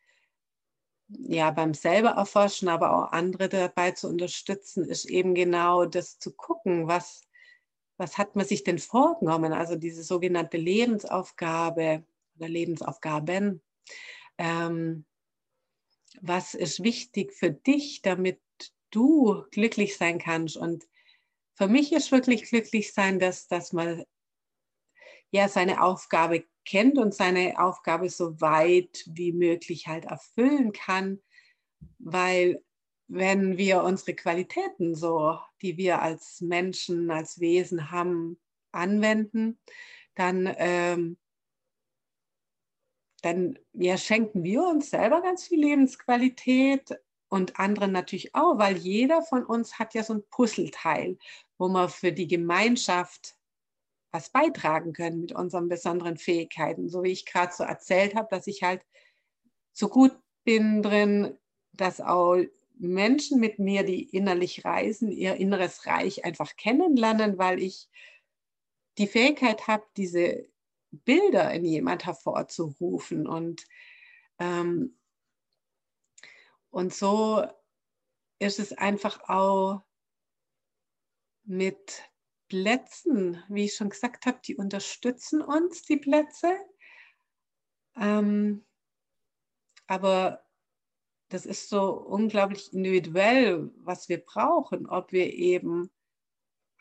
[1.09, 6.31] ja, beim selber erforschen, aber auch andere dabei zu unterstützen, ist eben genau das zu
[6.33, 7.27] gucken, was,
[7.97, 12.03] was hat man sich denn vorgenommen, also diese sogenannte Lebensaufgabe
[12.37, 13.61] oder Lebensaufgaben.
[14.37, 15.05] Ähm,
[16.21, 18.39] was ist wichtig für dich, damit
[18.91, 20.57] du glücklich sein kannst?
[20.57, 20.87] Und
[21.55, 24.03] für mich ist wirklich glücklich sein, dass, dass man
[25.31, 31.19] ja seine Aufgabe kennt und seine Aufgabe so weit wie möglich halt erfüllen kann,
[31.97, 32.63] weil
[33.07, 38.39] wenn wir unsere Qualitäten so, die wir als Menschen, als Wesen haben,
[38.71, 39.59] anwenden,
[40.13, 41.17] dann, ähm,
[43.23, 49.23] dann ja, schenken wir uns selber ganz viel Lebensqualität und anderen natürlich auch, weil jeder
[49.23, 51.17] von uns hat ja so ein Puzzleteil,
[51.57, 53.38] wo man für die Gemeinschaft
[54.11, 56.89] was beitragen können mit unseren besonderen Fähigkeiten.
[56.89, 58.81] So wie ich gerade so erzählt habe, dass ich halt
[59.71, 61.37] so gut bin drin,
[61.73, 62.37] dass auch
[62.79, 67.89] Menschen mit mir, die innerlich reisen, ihr inneres Reich einfach kennenlernen, weil ich
[68.97, 70.47] die Fähigkeit habe, diese
[70.91, 73.27] Bilder in jemand hervorzurufen.
[73.27, 73.63] Und,
[74.39, 74.97] ähm,
[76.69, 77.45] und so
[78.39, 79.81] ist es einfach auch
[81.43, 82.08] mit
[82.49, 86.51] Plätzen, wie ich schon gesagt habe, die unterstützen uns, die Plätze.
[87.95, 88.65] Ähm,
[89.87, 90.43] aber
[91.29, 95.91] das ist so unglaublich individuell, was wir brauchen, ob wir eben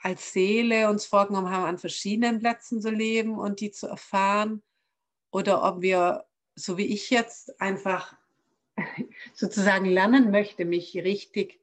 [0.01, 4.63] als Seele uns vorgenommen haben, an verschiedenen Plätzen zu leben und die zu erfahren,
[5.31, 8.17] oder ob wir, so wie ich jetzt, einfach
[9.35, 11.61] sozusagen lernen möchte, mich richtig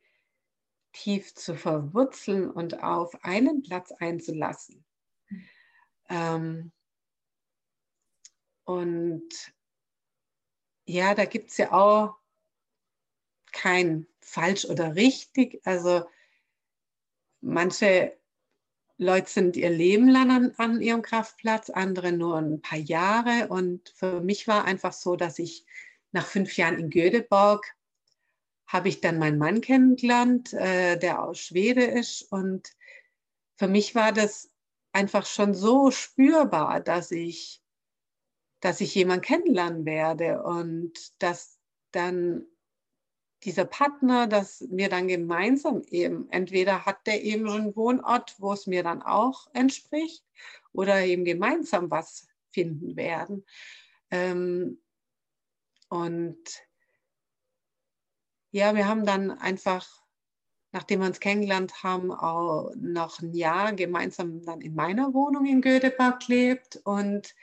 [0.96, 4.86] tief zu verwurzeln und auf einen Platz einzulassen.
[6.10, 6.72] Ähm,
[8.64, 9.30] und
[10.86, 12.16] ja, da gibt es ja auch
[13.52, 15.62] kein falsch oder richtig.
[15.66, 16.06] Also
[17.42, 18.18] manche
[18.98, 23.50] Leute sind ihr Leben lang an, an, ihrem Kraftplatz, andere nur ein paar Jahre.
[23.50, 25.66] Und für mich war einfach so, dass ich
[26.14, 27.76] nach fünf Jahren in Göteborg
[28.68, 32.24] habe ich dann meinen Mann kennengelernt, äh, der aus Schwede ist.
[32.32, 32.70] Und
[33.58, 34.52] für mich war das
[34.92, 37.62] einfach schon so spürbar, dass ich,
[38.62, 41.60] dass ich jemanden kennenlernen werde und dass
[41.92, 42.46] dann
[43.44, 48.54] dieser Partner, dass wir dann gemeinsam eben, entweder hat der eben schon einen Wohnort, wo
[48.54, 50.24] es mir dann auch entspricht,
[50.74, 53.46] oder eben gemeinsam was finden werden.
[54.10, 54.82] Ähm,
[55.90, 56.40] und
[58.56, 59.86] ja, wir haben dann einfach,
[60.72, 65.62] nachdem wir uns kennengelernt haben, auch noch ein Jahr gemeinsam dann in meiner Wohnung in
[65.62, 66.78] Göteborg gelebt.
[66.86, 67.36] Und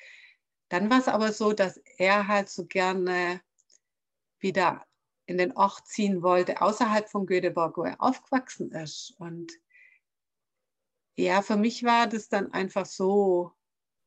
[0.71, 3.43] dann war es aber so, dass er halt so gerne
[4.39, 4.87] wieder
[5.27, 9.15] in den Ort ziehen wollte, außerhalb von Göteborg, wo er aufgewachsen ist.
[9.19, 9.53] Und
[11.15, 13.53] ja, für mich war das dann einfach so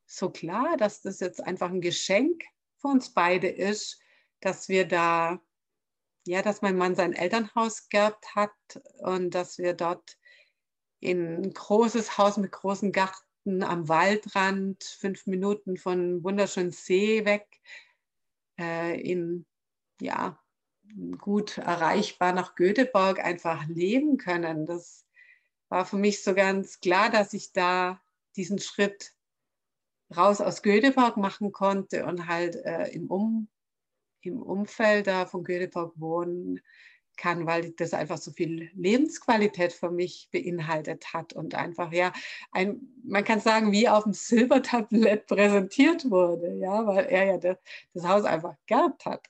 [0.07, 2.43] so klar, dass das jetzt einfach ein Geschenk
[2.77, 3.99] für uns beide ist,
[4.39, 5.39] dass wir da,
[6.27, 8.51] ja, dass mein Mann sein Elternhaus geerbt hat
[8.99, 10.17] und dass wir dort
[10.99, 17.47] in ein großes Haus mit großem Garten am Waldrand, fünf Minuten von wunderschönen See weg,
[18.59, 19.45] äh, in,
[20.01, 20.39] ja,
[21.17, 24.65] gut erreichbar nach Göteborg einfach leben können.
[24.65, 25.05] Das
[25.69, 28.01] war für mich so ganz klar, dass ich da
[28.35, 29.13] diesen Schritt
[30.15, 33.47] raus aus Göteborg machen konnte und halt äh, im, um,
[34.25, 36.61] im Umfeld da von Göteborg wohnen
[37.17, 42.11] kann, weil das einfach so viel Lebensqualität für mich beinhaltet hat und einfach, ja,
[42.51, 47.57] ein, man kann sagen, wie auf dem Silbertablett präsentiert wurde, ja, weil er ja das,
[47.93, 49.27] das Haus einfach gehabt hat.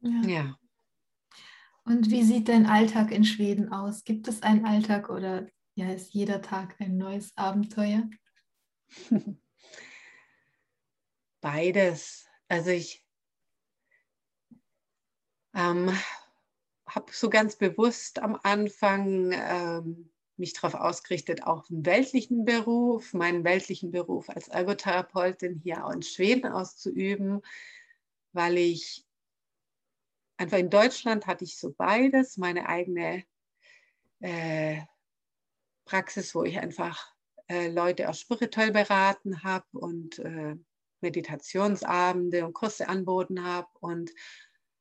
[0.00, 0.22] Ja.
[0.26, 0.58] ja.
[1.84, 4.04] Und wie sieht dein Alltag in Schweden aus?
[4.04, 8.08] Gibt es einen Alltag oder ja, ist jeder Tag ein neues Abenteuer?
[11.40, 12.28] Beides.
[12.52, 13.02] Also ich
[15.54, 15.90] ähm,
[16.86, 23.42] habe so ganz bewusst am Anfang ähm, mich darauf ausgerichtet, auch einen weltlichen Beruf, meinen
[23.44, 27.40] weltlichen Beruf als Ergotherapeutin hier auch in Schweden auszuüben,
[28.34, 29.06] weil ich
[30.36, 33.24] einfach in Deutschland hatte ich so beides, meine eigene
[34.20, 34.82] äh,
[35.86, 37.14] Praxis, wo ich einfach
[37.48, 40.56] äh, Leute auch spirituell beraten habe und äh,
[41.02, 44.10] Meditationsabende und Kurse anboten habe und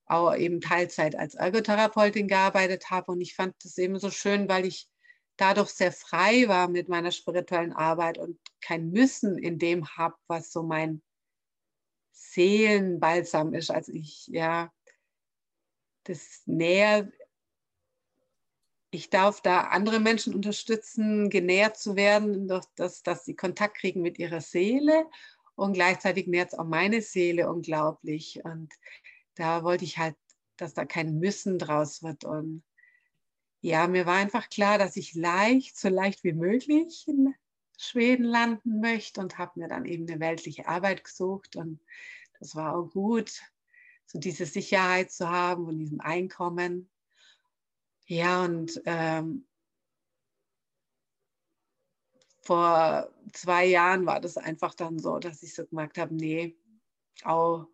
[0.05, 3.11] auch eben Teilzeit als Ergotherapeutin gearbeitet habe.
[3.13, 4.89] Und ich fand das eben so schön, weil ich
[5.37, 10.51] dadurch sehr frei war mit meiner spirituellen Arbeit und kein Müssen in dem habe, was
[10.51, 11.01] so mein
[12.11, 13.71] Seelenbalsam ist.
[13.71, 14.71] Also ich, ja,
[16.03, 17.11] das näher,
[18.91, 24.01] ich darf da andere Menschen unterstützen, genährt zu werden, durch das, dass sie Kontakt kriegen
[24.01, 25.09] mit ihrer Seele
[25.55, 28.41] und gleichzeitig nährt es auch meine Seele unglaublich.
[28.43, 28.73] Und
[29.35, 30.15] da wollte ich halt,
[30.57, 32.23] dass da kein Müssen draus wird.
[32.23, 32.63] Und
[33.61, 37.33] ja, mir war einfach klar, dass ich leicht, so leicht wie möglich in
[37.77, 41.55] Schweden landen möchte und habe mir dann eben eine weltliche Arbeit gesucht.
[41.55, 41.79] Und
[42.39, 43.41] das war auch gut,
[44.05, 46.89] so diese Sicherheit zu haben und diesem Einkommen.
[48.07, 49.47] Ja, und ähm,
[52.41, 56.57] vor zwei Jahren war das einfach dann so, dass ich so gemerkt habe, nee,
[57.23, 57.67] auch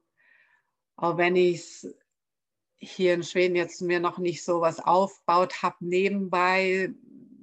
[0.98, 1.96] auch wenn ich es
[2.80, 6.94] hier in Schweden jetzt mir noch nicht so was aufbaut habe nebenbei,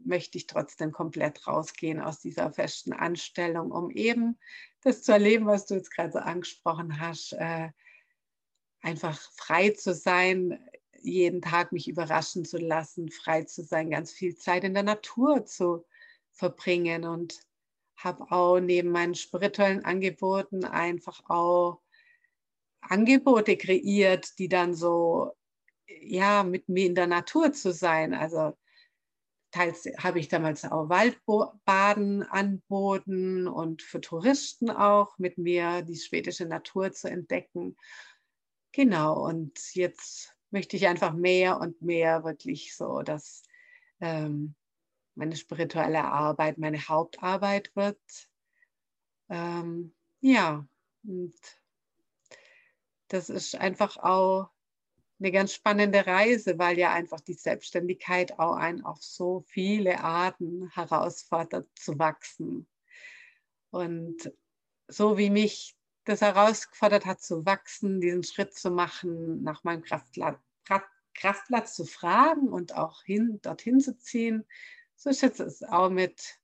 [0.05, 4.39] möchte ich trotzdem komplett rausgehen aus dieser festen Anstellung, um eben
[4.83, 7.71] das zu erleben, was du jetzt gerade so angesprochen hast, äh,
[8.83, 10.59] einfach frei zu sein,
[11.01, 15.47] jeden Tag mich überraschen zu lassen, frei zu sein, ganz viel Zeit in der Natur
[15.47, 15.85] zu
[16.35, 17.41] verbringen und
[17.97, 21.81] habe auch neben meinen spirituellen Angeboten einfach auch
[22.81, 25.33] Angebote kreiert, die dann so,
[25.87, 28.13] ja, mit mir in der Natur zu sein.
[28.13, 28.57] Also
[29.53, 36.47] teils habe ich damals auch Waldbaden anboten und für Touristen auch mit mir die schwedische
[36.47, 37.77] Natur zu entdecken.
[38.73, 43.45] Genau, und jetzt möchte ich einfach mehr und mehr wirklich so, dass
[44.01, 44.55] ähm,
[45.15, 48.01] meine spirituelle Arbeit meine Hauptarbeit wird.
[49.29, 50.67] Ähm, ja,
[51.05, 51.35] und
[53.09, 54.51] das ist einfach auch
[55.21, 60.69] eine ganz spannende Reise, weil ja einfach die Selbstständigkeit auch einen auf so viele Arten
[60.75, 62.67] herausfordert zu wachsen.
[63.71, 64.33] Und
[64.89, 70.39] so wie mich das herausgefordert hat zu wachsen, diesen Schritt zu machen, nach meinem Kraftplatz,
[71.15, 74.45] Kraftplatz zu fragen und auch hin, dorthin zu ziehen,
[74.97, 76.39] so ist es auch mit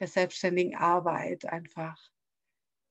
[0.00, 1.98] der selbstständigen Arbeit einfach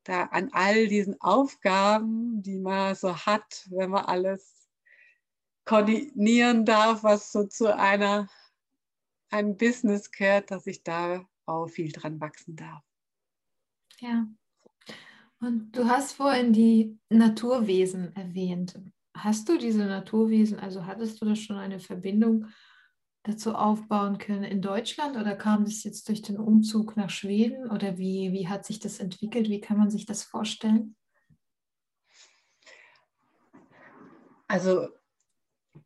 [0.04, 4.70] da an all diesen Aufgaben, die man so hat, wenn man alles
[5.66, 8.28] koordinieren darf, was so zu einer,
[9.30, 12.84] einem Business gehört, dass ich da auch viel dran wachsen darf.
[14.00, 14.28] Ja.
[15.40, 18.80] Und du hast vorhin die Naturwesen erwähnt.
[19.14, 22.48] Hast du diese Naturwesen, also hattest du da schon eine Verbindung
[23.24, 27.98] dazu aufbauen können in Deutschland oder kam das jetzt durch den Umzug nach Schweden oder
[27.98, 29.50] wie, wie hat sich das entwickelt?
[29.50, 30.96] Wie kann man sich das vorstellen?
[34.48, 34.90] Also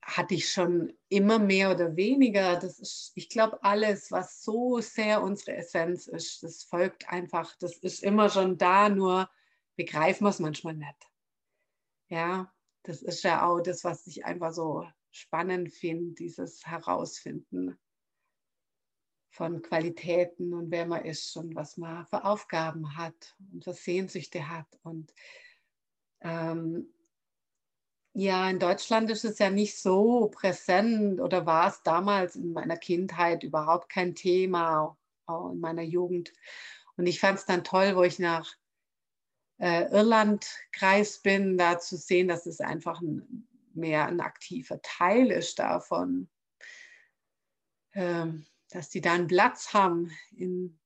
[0.02, 2.60] hatte ich schon immer mehr oder weniger.
[2.60, 7.78] Das ist, ich glaube, alles, was so sehr unsere Essenz ist, das folgt einfach, das
[7.78, 9.30] ist immer schon da, nur
[9.76, 11.12] begreifen wir es manchmal nicht.
[12.10, 12.52] Ja,
[12.84, 14.88] das ist ja auch das, was ich einfach so
[15.18, 17.78] spannend finde, dieses Herausfinden
[19.30, 24.50] von Qualitäten und wer man ist und was man für Aufgaben hat und für Sehnsüchte
[24.50, 24.68] hat.
[24.84, 25.14] Und
[26.22, 26.92] ähm,
[28.14, 32.78] ja, in Deutschland ist es ja nicht so präsent oder war es damals in meiner
[32.78, 34.98] Kindheit überhaupt kein Thema,
[35.28, 36.34] auch in meiner Jugend.
[36.96, 38.56] Und ich fand es dann toll, wo ich nach
[39.60, 43.47] äh, Irland gereist bin, da zu sehen, dass es einfach ein,
[43.78, 46.30] mehr ein aktiver Teil ist davon.
[47.94, 50.78] Ähm, dass die da einen Platz haben in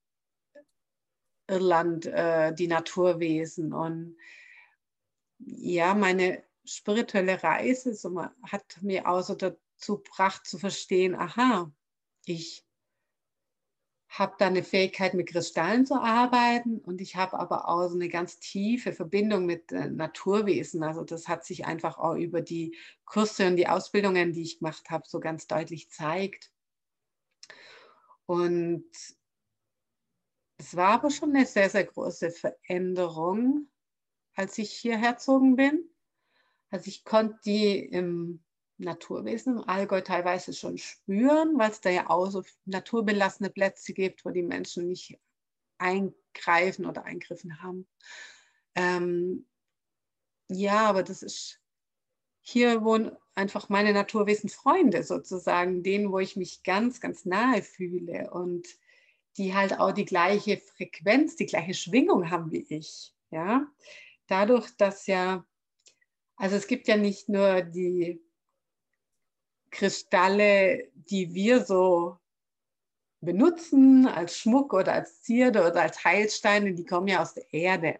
[1.47, 3.73] Irland, äh, die Naturwesen.
[3.73, 4.17] Und
[5.39, 7.93] ja, meine spirituelle Reise
[8.43, 11.71] hat mir so dazu gebracht zu verstehen, aha,
[12.25, 12.65] ich
[14.11, 18.09] habe da eine Fähigkeit, mit Kristallen zu arbeiten und ich habe aber auch so eine
[18.09, 20.83] ganz tiefe Verbindung mit äh, Naturwesen.
[20.83, 24.89] Also das hat sich einfach auch über die Kurse und die Ausbildungen, die ich gemacht
[24.89, 26.51] habe, so ganz deutlich zeigt.
[28.25, 28.85] Und
[30.57, 33.69] es war aber schon eine sehr, sehr große Veränderung,
[34.35, 35.89] als ich hierher gezogen bin.
[36.69, 38.43] Also ich konnte die im
[38.81, 44.25] Naturwesen im Allgäu teilweise schon spüren, weil es da ja auch so naturbelassene Plätze gibt,
[44.25, 45.19] wo die Menschen nicht
[45.77, 47.87] eingreifen oder eingriffen haben.
[48.75, 49.47] Ähm,
[50.49, 51.59] ja, aber das ist,
[52.41, 58.67] hier wohnen einfach meine Naturwesenfreunde sozusagen, denen, wo ich mich ganz, ganz nahe fühle und
[59.37, 63.13] die halt auch die gleiche Frequenz, die gleiche Schwingung haben wie ich.
[63.29, 63.65] Ja,
[64.27, 65.45] dadurch, dass ja,
[66.35, 68.21] also es gibt ja nicht nur die
[69.71, 72.17] Kristalle, die wir so
[73.21, 77.99] benutzen als Schmuck oder als Zierde oder als Heilsteine, die kommen ja aus der Erde.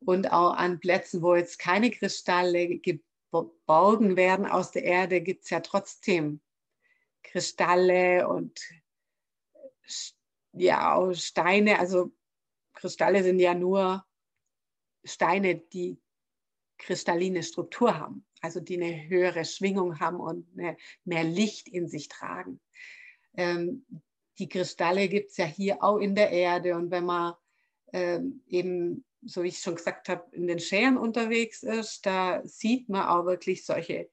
[0.00, 5.50] Und auch an Plätzen, wo jetzt keine Kristalle geborgen werden aus der Erde, gibt es
[5.50, 6.40] ja trotzdem
[7.22, 8.58] Kristalle und
[10.52, 11.78] ja, auch Steine.
[11.78, 12.12] Also
[12.72, 14.06] Kristalle sind ja nur
[15.04, 16.00] Steine, die
[16.78, 22.08] kristalline Struktur haben also die eine höhere Schwingung haben und eine, mehr Licht in sich
[22.08, 22.60] tragen.
[23.36, 23.84] Ähm,
[24.38, 27.34] die Kristalle gibt es ja hier auch in der Erde und wenn man
[27.92, 32.88] ähm, eben, so wie ich schon gesagt habe, in den Scheren unterwegs ist, da sieht
[32.88, 34.10] man auch wirklich solche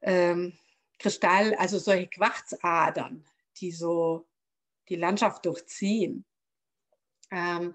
[0.00, 0.58] ähm,
[0.98, 3.24] Kristall, also solche Quarzadern,
[3.56, 4.26] die so
[4.88, 6.24] die Landschaft durchziehen.
[7.30, 7.74] Ähm,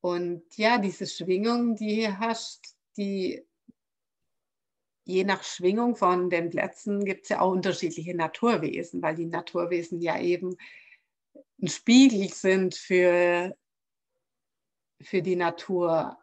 [0.00, 2.60] und ja, diese Schwingung, die hier herrscht,
[2.96, 3.42] die
[5.04, 10.00] je nach Schwingung von den Plätzen gibt es ja auch unterschiedliche Naturwesen, weil die Naturwesen
[10.00, 10.56] ja eben
[11.60, 13.56] ein Spiegel sind für,
[15.00, 16.18] für die Natur.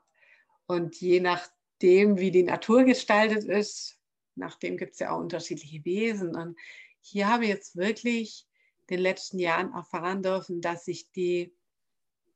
[0.65, 3.99] Und je nachdem, wie die Natur gestaltet ist,
[4.35, 6.35] nachdem gibt es ja auch unterschiedliche Wesen.
[6.35, 6.57] Und
[6.99, 8.47] hier habe ich jetzt wirklich
[8.87, 11.53] in den letzten Jahren erfahren dürfen, dass ich die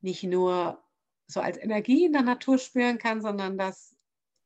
[0.01, 0.83] nicht nur
[1.27, 3.94] so als Energie in der Natur spüren kann, sondern dass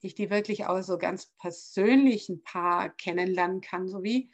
[0.02, 4.32] ich die wirklich auch so ganz persönlich ein Paar kennenlernen kann, so wie,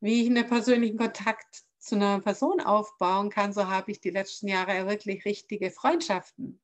[0.00, 4.48] wie ich einen persönlichen Kontakt zu einer Person aufbauen kann, so habe ich die letzten
[4.48, 6.60] Jahre wirklich richtige Freundschaften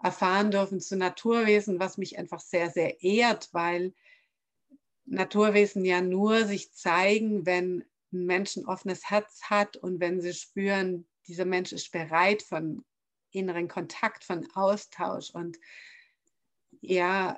[0.00, 3.94] erfahren dürfen zu Naturwesen, was mich einfach sehr, sehr ehrt, weil
[5.06, 10.34] Naturwesen ja nur sich zeigen, wenn ein Mensch ein offenes Herz hat und wenn sie
[10.34, 12.84] spüren, dieser Mensch ist bereit von
[13.30, 15.30] inneren Kontakt, von Austausch.
[15.30, 15.58] Und
[16.80, 17.36] ja,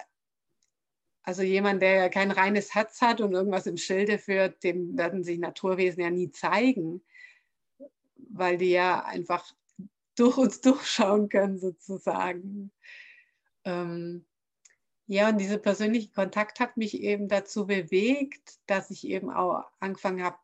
[1.23, 5.39] also jemand, der kein reines Herz hat und irgendwas im Schilde führt, dem werden sich
[5.39, 7.05] Naturwesen ja nie zeigen,
[8.17, 9.53] weil die ja einfach
[10.17, 12.73] durch uns durchschauen können sozusagen.
[13.65, 14.27] Ähm,
[15.07, 20.23] ja, und dieser persönliche Kontakt hat mich eben dazu bewegt, dass ich eben auch angefangen
[20.23, 20.39] habe,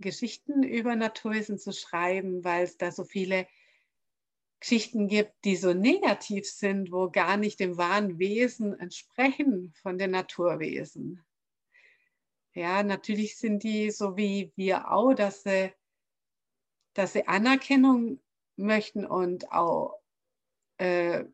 [0.00, 3.46] Geschichten über Naturwesen zu schreiben, weil es da so viele
[4.62, 10.12] Geschichten gibt, die so negativ sind, wo gar nicht dem wahren Wesen entsprechen von den
[10.12, 11.20] Naturwesen.
[12.54, 15.72] Ja, natürlich sind die so wie wir auch, dass sie,
[16.94, 18.20] dass sie Anerkennung
[18.56, 20.00] möchten und auch,
[20.76, 21.24] äh,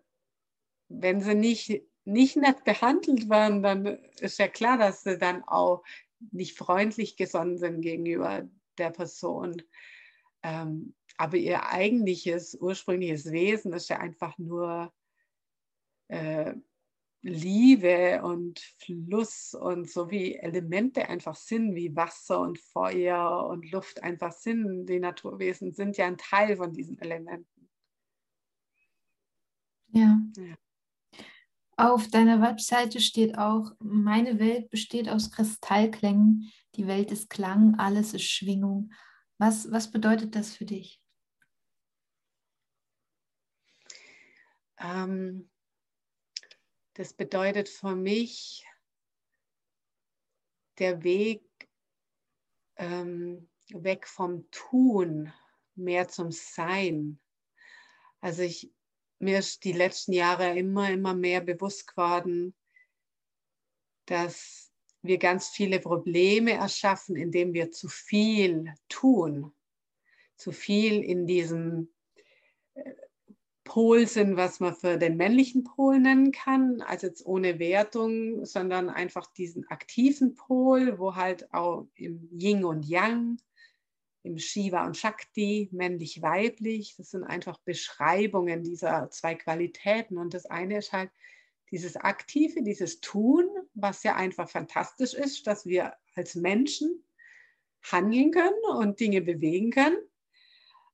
[0.89, 3.85] wenn sie nicht, nicht nett behandelt werden, dann
[4.21, 5.85] ist ja klar, dass sie dann auch
[6.33, 8.49] nicht freundlich gesonnen sind gegenüber
[8.79, 9.63] der Person.
[10.43, 14.93] Ähm, aber ihr eigentliches, ursprüngliches Wesen ist ja einfach nur
[16.09, 16.55] äh,
[17.23, 24.03] Liebe und Fluss und so wie Elemente einfach sind, wie Wasser und Feuer und Luft
[24.03, 24.87] einfach sind.
[24.87, 27.69] Die Naturwesen sind ja ein Teil von diesen Elementen.
[29.89, 30.21] Ja.
[30.37, 30.57] ja.
[31.77, 38.15] Auf deiner Webseite steht auch, meine Welt besteht aus Kristallklängen, die Welt ist Klang, alles
[38.15, 38.93] ist Schwingung
[39.39, 40.98] Was, was bedeutet das für dich?
[44.81, 45.51] Ähm,
[46.95, 48.67] das bedeutet für mich
[50.79, 51.43] der Weg
[52.77, 55.33] ähm, weg vom Tun,
[55.75, 57.21] mehr zum Sein.
[58.21, 58.73] Also ich,
[59.19, 62.55] mir ist die letzten Jahre immer, immer mehr bewusst geworden,
[64.07, 64.73] dass
[65.03, 69.55] wir ganz viele Probleme erschaffen, indem wir zu viel tun,
[70.37, 71.95] zu viel in diesem
[72.75, 72.95] äh,
[73.69, 78.89] Pol sind, was man für den männlichen Pol nennen kann, also jetzt ohne Wertung, sondern
[78.89, 83.39] einfach diesen aktiven Pol, wo halt auch im Yin und Yang,
[84.25, 90.19] im Shiva und Shakti, männlich-weiblich, das sind einfach Beschreibungen dieser zwei Qualitäten.
[90.19, 91.11] Und das eine ist halt
[91.71, 97.05] dieses Aktive, dieses Tun, was ja einfach fantastisch ist, dass wir als Menschen
[97.83, 99.99] handeln können und Dinge bewegen können.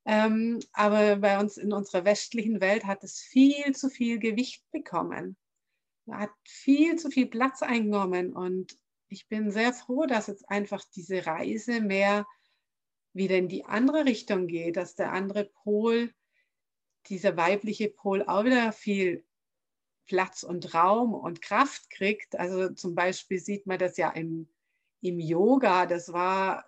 [0.05, 5.35] Ähm, aber bei uns in unserer westlichen Welt hat es viel zu viel Gewicht bekommen.
[6.09, 8.33] Hat viel zu viel Platz eingenommen.
[8.33, 8.77] Und
[9.07, 12.25] ich bin sehr froh, dass jetzt einfach diese Reise mehr
[13.13, 16.13] wieder in die andere Richtung geht, dass der andere Pol,
[17.07, 19.25] dieser weibliche Pol auch wieder viel
[20.05, 22.37] Platz und Raum und Kraft kriegt.
[22.37, 24.49] Also zum Beispiel sieht man das ja im,
[25.01, 25.85] im Yoga.
[25.85, 26.65] Das war,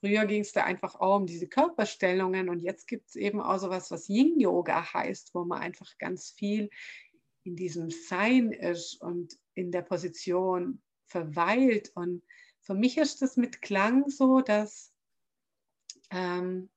[0.00, 3.58] früher ging es da einfach auch um diese Körperstellungen und jetzt gibt es eben auch
[3.58, 6.70] sowas, was Yin-Yoga heißt, wo man einfach ganz viel
[7.44, 11.90] in diesem Sein ist und in der Position verweilt.
[11.94, 12.22] Und
[12.60, 14.92] für mich ist das mit Klang so, dass,
[16.10, 16.70] ähm,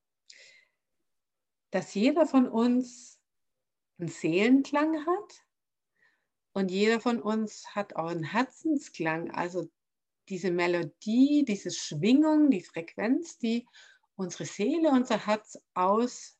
[1.72, 3.20] dass jeder von uns
[4.00, 5.46] einen Seelenklang hat
[6.54, 9.70] und jeder von uns hat auch einen Herzensklang, also
[10.32, 13.68] diese Melodie, diese Schwingung, die Frequenz, die
[14.16, 16.34] unsere Seele, unser Herz ausstrahlt.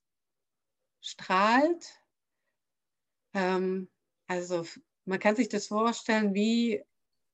[3.34, 3.90] Ähm,
[4.28, 4.66] also
[5.04, 6.82] man kann sich das vorstellen wie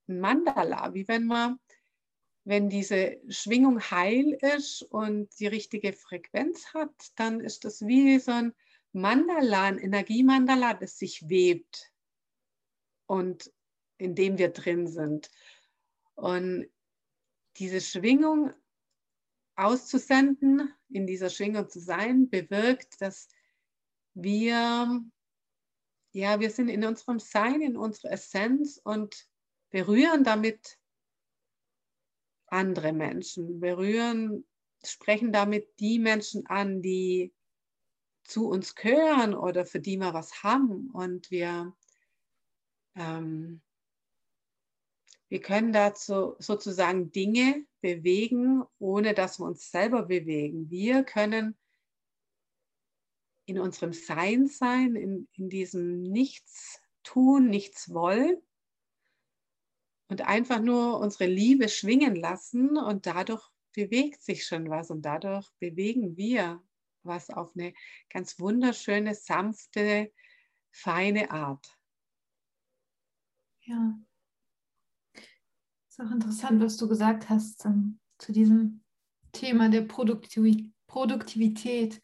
[0.09, 1.59] ein Mandala, wie wenn man,
[2.43, 8.31] wenn diese Schwingung heil ist und die richtige Frequenz hat, dann ist das wie so
[8.31, 8.55] ein
[8.93, 11.91] Mandala, ein Energiemandala, das sich webt
[13.05, 13.51] und
[13.97, 15.29] in dem wir drin sind.
[16.17, 16.67] Und
[17.57, 18.51] diese Schwingung
[19.55, 23.29] auszusenden, in dieser Schwingung zu sein, bewirkt, dass
[24.15, 25.03] wir,
[26.11, 29.27] ja, wir sind in unserem Sein, in unserer Essenz und
[29.69, 30.79] berühren damit
[32.47, 34.43] andere Menschen, berühren,
[34.83, 37.31] sprechen damit die Menschen an, die
[38.23, 40.89] zu uns gehören oder für die wir was haben.
[40.91, 41.75] Und wir
[42.95, 43.61] ähm,
[45.29, 50.69] wir können dazu sozusagen Dinge bewegen, ohne dass wir uns selber bewegen.
[50.69, 51.57] Wir können
[53.45, 58.37] in unserem Sein sein, in, in diesem Nichts tun, nichts wollen
[60.09, 65.49] und einfach nur unsere Liebe schwingen lassen und dadurch bewegt sich schon was und dadurch
[65.59, 66.61] bewegen wir
[67.03, 67.73] was auf eine
[68.09, 70.11] ganz wunderschöne, sanfte,
[70.71, 71.77] feine Art.
[73.61, 73.97] Ja.
[75.97, 78.83] Ist auch interessant, was du gesagt hast ähm, zu diesem
[79.31, 82.01] Thema der Produktiv Produktivität,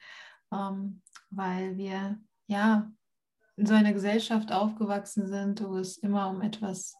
[0.51, 2.91] ähm, weil wir ja
[3.55, 6.95] in so einer Gesellschaft aufgewachsen sind, wo es immer um etwas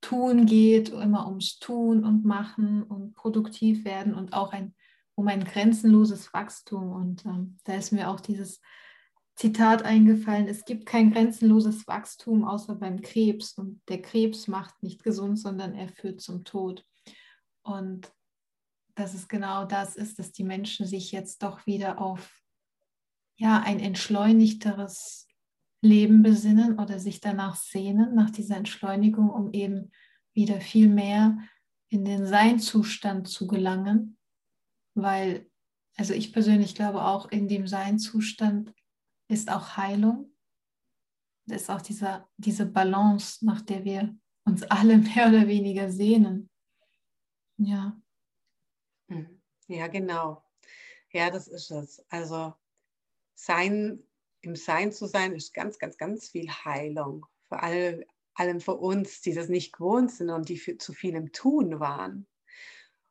[0.00, 4.74] tun geht, immer ums Tun und Machen und produktiv werden und auch ein,
[5.14, 6.92] um ein grenzenloses Wachstum.
[6.92, 8.60] Und ähm, da ist mir auch dieses
[9.36, 15.04] Zitat eingefallen, es gibt kein grenzenloses Wachstum außer beim Krebs und der Krebs macht nicht
[15.04, 16.86] gesund, sondern er führt zum Tod.
[17.62, 18.10] Und
[18.94, 22.42] dass es genau das ist, dass die Menschen sich jetzt doch wieder auf
[23.36, 25.28] ja, ein entschleunigteres
[25.82, 29.92] Leben besinnen oder sich danach sehnen, nach dieser Entschleunigung, um eben
[30.32, 31.38] wieder viel mehr
[31.90, 34.16] in den Seinzustand zu gelangen,
[34.94, 35.50] weil,
[35.96, 38.72] also ich persönlich glaube auch in dem Seinzustand
[39.28, 40.32] ist auch Heilung,
[41.46, 46.50] ist auch dieser, diese Balance, nach der wir uns alle mehr oder weniger sehnen.
[47.58, 48.00] Ja.
[49.08, 49.40] Hm.
[49.68, 50.44] Ja, genau.
[51.12, 52.04] Ja, das ist es.
[52.08, 52.54] Also
[53.34, 54.02] sein,
[54.42, 57.26] im Sein zu sein, ist ganz, ganz, ganz viel Heilung.
[57.48, 58.04] Vor allem,
[58.34, 61.80] allem für uns, die das nicht gewohnt sind und die für, zu viel im Tun
[61.80, 62.26] waren.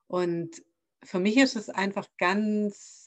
[0.08, 0.64] Und
[1.04, 3.05] für mich ist es einfach ganz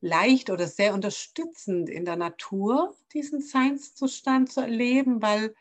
[0.00, 5.54] leicht oder sehr unterstützend in der Natur, diesen Seinszustand zu erleben, weil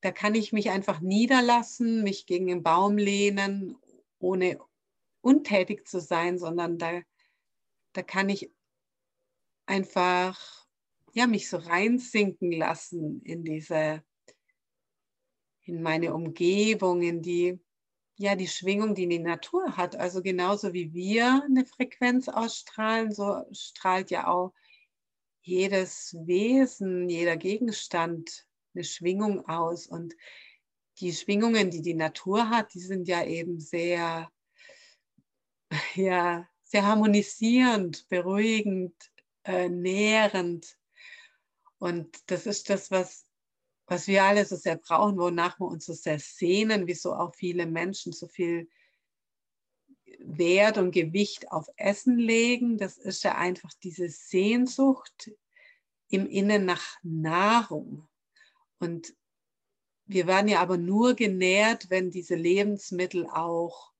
[0.00, 3.76] da kann ich mich einfach niederlassen, mich gegen den Baum lehnen,
[4.18, 4.58] ohne
[5.22, 7.00] untätig zu sein, sondern da,
[7.94, 8.52] da kann ich
[9.66, 10.64] einfach
[11.14, 14.04] ja, mich so reinsinken lassen in diese,
[15.62, 17.58] in meine Umgebung, in die,
[18.16, 19.96] ja, die Schwingung, die die Natur hat.
[19.96, 24.52] Also genauso wie wir eine Frequenz ausstrahlen, so strahlt ja auch
[25.42, 29.86] jedes Wesen, jeder Gegenstand eine Schwingung aus.
[29.86, 30.14] Und
[31.00, 34.30] die Schwingungen, die die Natur hat, die sind ja eben sehr,
[35.94, 38.94] ja, sehr harmonisierend, beruhigend,
[39.44, 40.76] äh, nährend.
[41.78, 43.26] Und das ist das, was,
[43.86, 47.66] was wir alle so sehr brauchen, wonach wir uns so sehr sehnen, wieso auch viele
[47.66, 48.68] Menschen so viel
[50.18, 52.78] Wert und Gewicht auf Essen legen.
[52.78, 55.30] Das ist ja einfach diese Sehnsucht
[56.08, 58.08] im Innen nach Nahrung.
[58.78, 59.14] Und
[60.06, 63.92] wir werden ja aber nur genährt, wenn diese Lebensmittel auch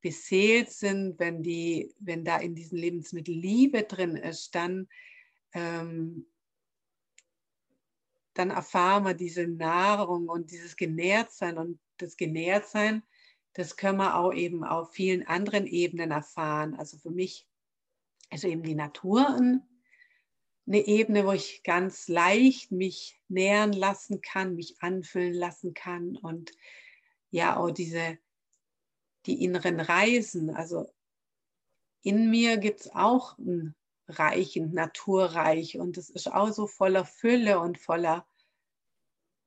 [0.00, 4.88] beseelt sind, wenn, die, wenn da in diesen Lebensmitteln Liebe drin ist, dann
[5.54, 6.26] ähm,
[8.34, 11.58] dann erfahren wir diese Nahrung und dieses Genährtsein.
[11.58, 13.02] Und das Genährtsein,
[13.52, 16.74] das können wir auch eben auf vielen anderen Ebenen erfahren.
[16.74, 17.46] Also für mich
[18.30, 19.28] ist eben die Natur
[20.66, 26.52] eine Ebene, wo ich ganz leicht mich nähren lassen kann, mich anfüllen lassen kann und
[27.30, 28.18] ja auch diese,
[29.26, 30.50] die inneren Reisen.
[30.50, 30.86] Also
[32.02, 33.74] in mir gibt es auch ein
[34.18, 38.26] reich und naturreich und es ist auch so voller Fülle und voller,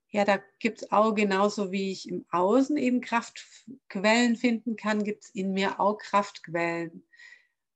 [0.09, 5.25] ja, da gibt es auch genauso wie ich im Außen eben Kraftquellen finden kann, gibt
[5.25, 7.05] es in mir auch Kraftquellen.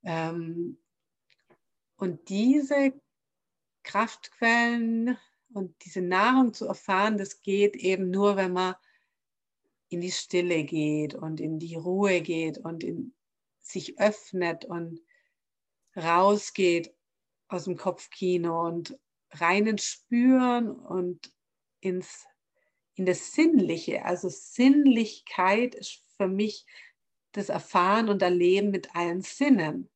[0.04, 0.78] Ähm,
[1.98, 2.94] und diese
[3.84, 5.18] Kraftquellen
[5.54, 8.76] und diese Nahrung zu erfahren, das geht eben nur, wenn man
[9.90, 13.14] in die Stille geht und in die Ruhe geht und in
[13.60, 15.02] sich öffnet und
[15.96, 16.94] rausgeht
[17.48, 18.98] aus dem Kopfkino und
[19.32, 21.32] reinen Spüren und
[21.82, 22.26] ins,
[22.96, 24.06] in das Sinnliche.
[24.06, 26.66] Also Sinnlichkeit ist für mich
[27.32, 29.90] das Erfahren und Erleben mit allen Sinnen.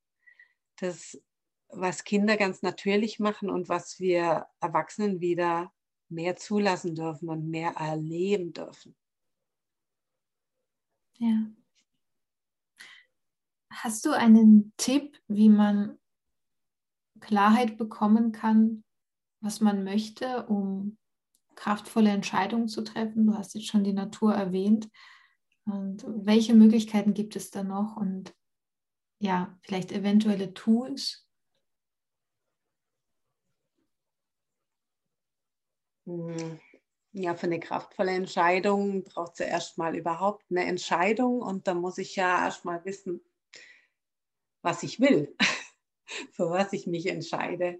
[0.78, 1.22] Das,
[1.70, 5.74] was Kinder ganz natürlich machen und was wir Erwachsenen wieder
[6.10, 8.96] mehr zulassen dürfen und mehr erleben dürfen.
[11.18, 11.48] Ja.
[13.74, 15.98] Hast du einen Tipp, wie man
[17.20, 18.84] Klarheit bekommen kann,
[19.42, 20.98] was man möchte, um
[21.56, 23.26] kraftvolle Entscheidungen zu treffen?
[23.26, 24.90] Du hast jetzt schon die Natur erwähnt.
[25.66, 27.98] Und welche Möglichkeiten gibt es da noch?
[27.98, 28.36] Und
[29.20, 31.28] ja, vielleicht eventuelle Tools?
[36.06, 36.60] Hm.
[37.14, 42.00] Ja, für eine kraftvolle Entscheidung braucht es ja erstmal überhaupt eine Entscheidung und da muss
[42.00, 43.22] ich ja erstmal wissen,
[44.64, 45.36] was ich will,
[46.32, 47.80] für was ich mich entscheide.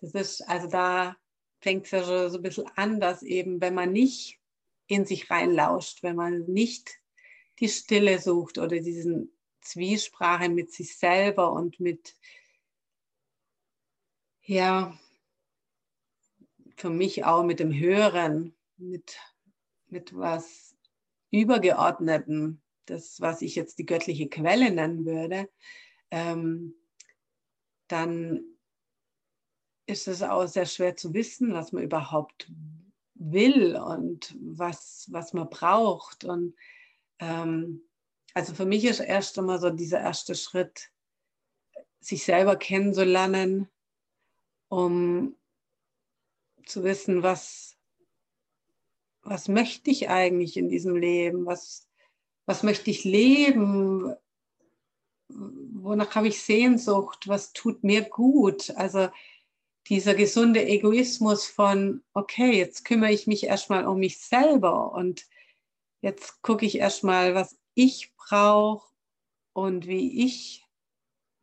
[0.00, 1.16] Das ist, also da
[1.60, 4.40] fängt es ja schon so ein bisschen an, dass eben, wenn man nicht
[4.86, 6.98] in sich reinlauscht, wenn man nicht
[7.60, 12.16] die Stille sucht oder diesen Zwiesprache mit sich selber und mit,
[14.42, 14.98] ja,
[16.76, 19.16] für mich auch mit dem Hören, mit,
[19.86, 20.76] mit was
[21.30, 25.48] Übergeordneten, das, was ich jetzt die göttliche Quelle nennen würde,
[26.14, 26.76] ähm,
[27.88, 28.44] dann
[29.86, 32.52] ist es auch sehr schwer zu wissen, was man überhaupt
[33.14, 36.24] will und was, was man braucht.
[36.24, 36.54] Und
[37.18, 37.82] ähm,
[38.32, 40.92] also für mich ist erst einmal so dieser erste Schritt,
[41.98, 43.68] sich selber kennenzulernen,
[44.68, 45.36] um
[46.64, 47.76] zu wissen, was,
[49.22, 51.88] was möchte ich eigentlich in diesem Leben, was,
[52.46, 54.14] was möchte ich leben,
[55.84, 58.70] wonach habe ich Sehnsucht, was tut mir gut.
[58.76, 59.08] Also
[59.88, 65.26] dieser gesunde Egoismus von, okay, jetzt kümmere ich mich erstmal um mich selber und
[66.00, 68.88] jetzt gucke ich erstmal, was ich brauche
[69.52, 70.64] und wie ich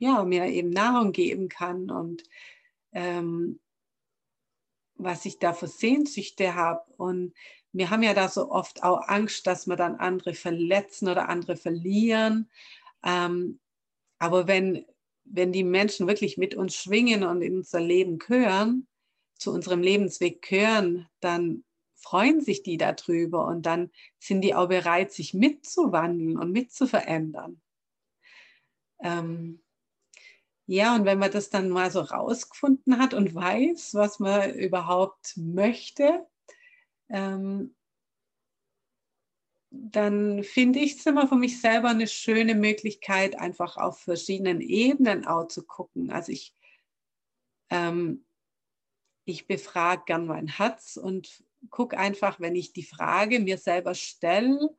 [0.02, 2.24] ja, mir eben Nahrung geben kann und
[2.92, 3.60] ähm,
[4.96, 6.84] was ich da für Sehnsüchte habe.
[6.98, 7.36] Und
[7.72, 11.56] wir haben ja da so oft auch Angst, dass wir dann andere verletzen oder andere
[11.56, 12.50] verlieren.
[13.04, 13.60] Ähm,
[14.22, 14.86] aber wenn,
[15.24, 18.88] wenn die Menschen wirklich mit uns schwingen und in unser Leben gehören,
[19.34, 21.64] zu unserem Lebensweg gehören, dann
[21.96, 27.64] freuen sich die darüber und dann sind die auch bereit, sich mitzuwandeln und mitzuverändern.
[29.00, 29.64] Ähm,
[30.68, 35.36] ja, und wenn man das dann mal so rausgefunden hat und weiß, was man überhaupt
[35.36, 36.28] möchte,
[37.10, 37.74] ähm,
[39.72, 45.26] dann finde ich es immer für mich selber eine schöne Möglichkeit, einfach auf verschiedenen Ebenen
[45.26, 46.12] auch zu gucken.
[46.12, 46.54] Also ich,
[47.70, 48.26] ähm,
[49.24, 54.76] ich befrage gern mein Herz und gucke einfach, wenn ich die Frage mir selber stelle,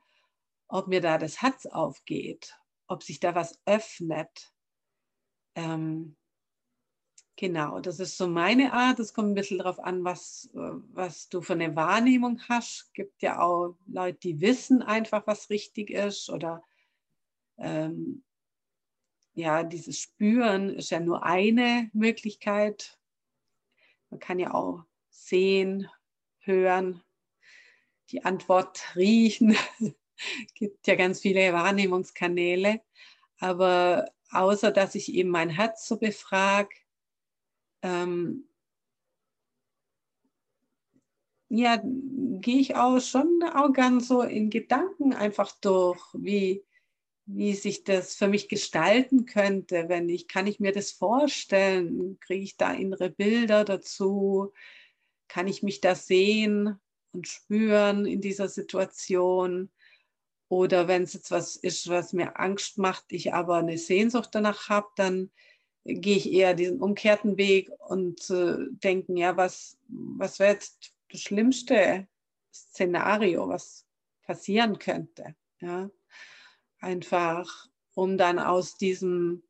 [0.68, 2.54] ob mir da das Herz aufgeht,
[2.86, 4.52] ob sich da was öffnet.
[5.54, 6.16] Ähm,
[7.36, 9.00] Genau, das ist so meine Art.
[9.00, 10.58] Es kommt ein bisschen darauf an, was, äh,
[10.92, 12.86] was du für eine Wahrnehmung hast.
[12.86, 16.28] Es gibt ja auch Leute, die wissen einfach, was richtig ist.
[16.28, 16.62] Oder
[17.58, 18.22] ähm,
[19.34, 22.98] ja, dieses Spüren ist ja nur eine Möglichkeit.
[24.10, 25.88] Man kann ja auch sehen,
[26.40, 27.02] hören,
[28.10, 29.56] die Antwort riechen.
[29.80, 29.94] Es
[30.54, 32.82] gibt ja ganz viele Wahrnehmungskanäle.
[33.38, 36.70] Aber außer dass ich eben mein Herz so befrage,
[37.82, 38.48] ähm,
[41.54, 46.64] ja, gehe ich auch schon auch ganz so in Gedanken einfach durch, wie,
[47.26, 52.42] wie sich das für mich gestalten könnte, wenn ich, kann ich mir das vorstellen, kriege
[52.42, 54.54] ich da innere Bilder dazu,
[55.28, 56.80] kann ich mich da sehen
[57.12, 59.70] und spüren in dieser Situation.
[60.48, 64.68] Oder wenn es jetzt was ist, was mir Angst macht, ich aber eine Sehnsucht danach
[64.68, 65.30] habe, dann
[65.84, 71.20] gehe ich eher diesen umkehrten Weg und äh, denken, ja, was, was wäre jetzt das
[71.20, 72.06] schlimmste
[72.52, 73.86] Szenario, was
[74.22, 75.34] passieren könnte.
[75.60, 75.90] Ja?
[76.80, 79.42] Einfach, um dann aus diesem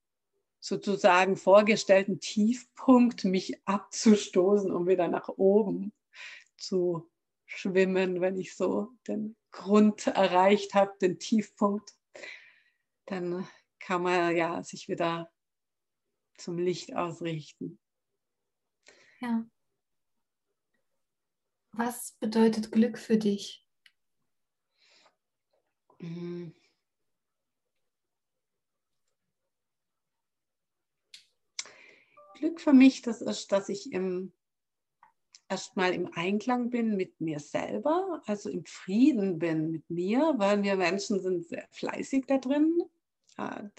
[0.60, 5.92] sozusagen vorgestellten Tiefpunkt mich abzustoßen, um wieder nach oben
[6.56, 7.10] zu
[7.46, 11.94] schwimmen, wenn ich so den Grund erreicht habe, den Tiefpunkt.
[13.06, 13.46] Dann
[13.80, 15.30] kann man ja sich wieder
[16.42, 17.78] zum Licht ausrichten.
[19.20, 19.46] Ja.
[21.72, 23.66] Was bedeutet Glück für dich?
[26.00, 26.54] Mhm.
[32.34, 34.32] Glück für mich, das ist, dass ich im,
[35.48, 40.74] erstmal im Einklang bin mit mir selber, also im Frieden bin mit mir, weil wir
[40.74, 42.82] Menschen sind sehr fleißig da drin.
[43.38, 43.70] Ja,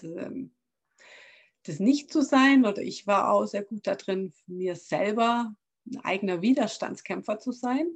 [1.64, 5.54] das nicht zu sein oder ich war auch sehr gut darin, mir selber
[5.86, 7.86] ein eigener Widerstandskämpfer zu sein.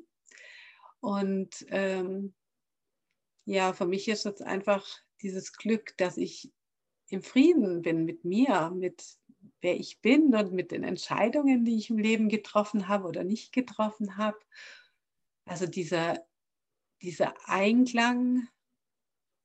[1.00, 2.34] Und ähm,
[3.44, 4.86] ja, für mich ist es einfach
[5.22, 6.52] dieses Glück, dass ich
[7.08, 9.04] im Frieden bin mit mir, mit
[9.60, 13.52] wer ich bin und mit den Entscheidungen, die ich im Leben getroffen habe oder nicht
[13.52, 14.38] getroffen habe.
[15.44, 16.26] Also dieser,
[17.02, 18.48] dieser Einklang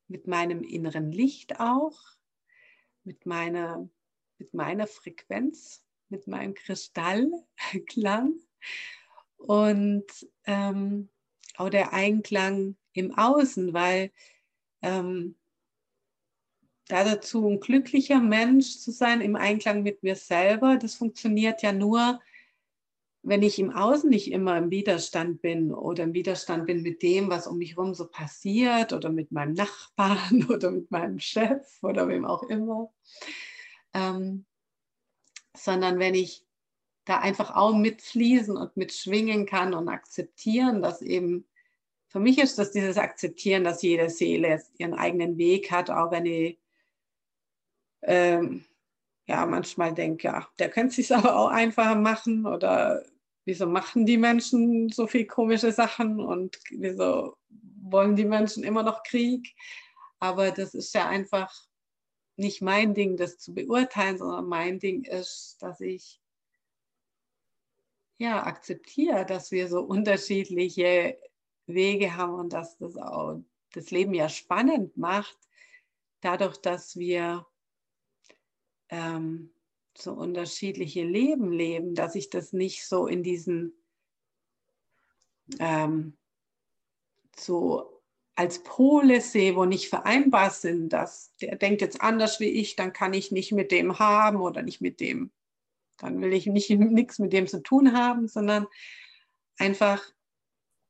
[0.08, 2.00] mit meinem inneren Licht auch,
[3.04, 3.90] mit meiner
[4.44, 8.36] mit meiner Frequenz, mit meinem Kristallklang.
[9.38, 10.06] Und
[10.46, 11.10] ähm,
[11.56, 14.12] auch der Einklang im Außen, weil
[14.82, 15.36] ähm,
[16.88, 21.72] da dazu ein glücklicher Mensch zu sein im Einklang mit mir selber, das funktioniert ja
[21.72, 22.20] nur,
[23.22, 27.30] wenn ich im Außen nicht immer im Widerstand bin oder im Widerstand bin mit dem,
[27.30, 32.10] was um mich herum so passiert oder mit meinem Nachbarn oder mit meinem Chef oder
[32.10, 32.92] wem auch immer,
[33.94, 34.46] ähm,
[35.56, 36.46] sondern wenn ich
[37.06, 41.46] da einfach auch mitfließen und mitschwingen kann und akzeptieren, dass eben,
[42.08, 46.26] für mich ist das dieses Akzeptieren, dass jede Seele ihren eigenen Weg hat, auch wenn
[46.26, 46.60] ich
[48.04, 48.66] ähm,
[49.26, 53.04] ja manchmal denke, ja, der könnte sich aber auch einfacher machen oder
[53.46, 57.36] wieso machen die Menschen so viel komische Sachen und wieso
[57.82, 59.54] wollen die Menschen immer noch Krieg?
[60.20, 61.54] Aber das ist ja einfach
[62.36, 66.22] nicht mein Ding, das zu beurteilen, sondern mein Ding ist, dass ich
[68.18, 71.20] ja akzeptiere, dass wir so unterschiedliche
[71.66, 73.42] Wege haben und dass das auch
[73.74, 75.38] das Leben ja spannend macht,
[76.22, 77.46] dadurch, dass wir
[78.90, 79.54] ähm,
[79.98, 83.74] so unterschiedliche Leben leben, dass ich das nicht so in diesen
[85.60, 86.18] ähm,
[87.36, 87.93] so
[88.36, 92.94] als Pole sehe, wo nicht vereinbar sind, dass der denkt jetzt anders wie ich, dann
[92.94, 95.32] kann ich nicht mit dem haben oder nicht mit dem,
[95.98, 98.68] dann will ich nicht nichts mit dem zu tun haben, sondern
[99.58, 100.04] einfach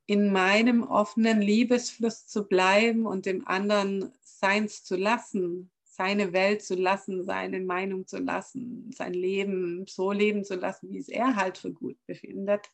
[0.05, 6.75] in meinem offenen Liebesfluss zu bleiben und dem anderen seins zu lassen, seine Welt zu
[6.75, 11.57] lassen, seine Meinung zu lassen, sein Leben so leben zu lassen, wie es er halt
[11.57, 12.69] für gut befindet.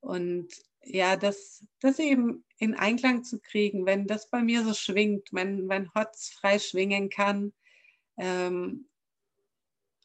[0.00, 0.48] Und
[0.84, 5.66] ja, das, das eben in Einklang zu kriegen, wenn das bei mir so schwingt, wenn
[5.66, 7.52] mein Hotz frei schwingen kann
[8.16, 8.88] ähm,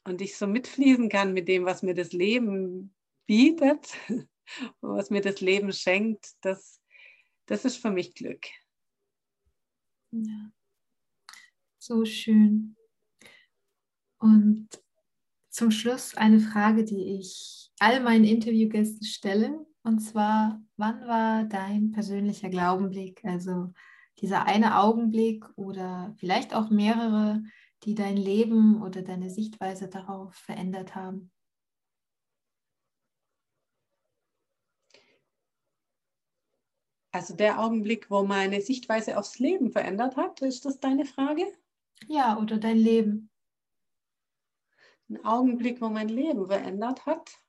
[0.04, 2.96] und ich so mitfließen kann mit dem, was mir das Leben
[3.26, 3.88] bietet,
[4.82, 6.82] was mir das Leben schenkt, das,
[7.46, 8.46] das ist für mich Glück.
[10.12, 10.52] Ja.
[11.80, 12.76] So schön.
[14.18, 14.70] Und
[15.50, 19.66] zum Schluss eine Frage, die ich all meinen Interviewgästen stelle.
[19.86, 23.24] Und zwar, wann war dein persönlicher Glaubenblick?
[23.24, 23.72] Also
[24.20, 27.44] dieser eine Augenblick oder vielleicht auch mehrere,
[27.84, 31.32] die dein Leben oder deine Sichtweise darauf verändert haben?
[37.12, 41.46] Also der Augenblick, wo meine Sichtweise aufs Leben verändert hat, ist das deine Frage?
[42.08, 43.30] Ja, oder dein Leben
[45.10, 47.40] ein Augenblick, wo mein Leben verändert hat?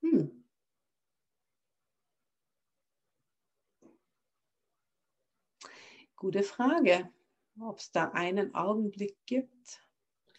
[0.00, 0.45] Hm.
[6.16, 7.10] Gute Frage,
[7.60, 9.80] ob es da einen Augenblick gibt.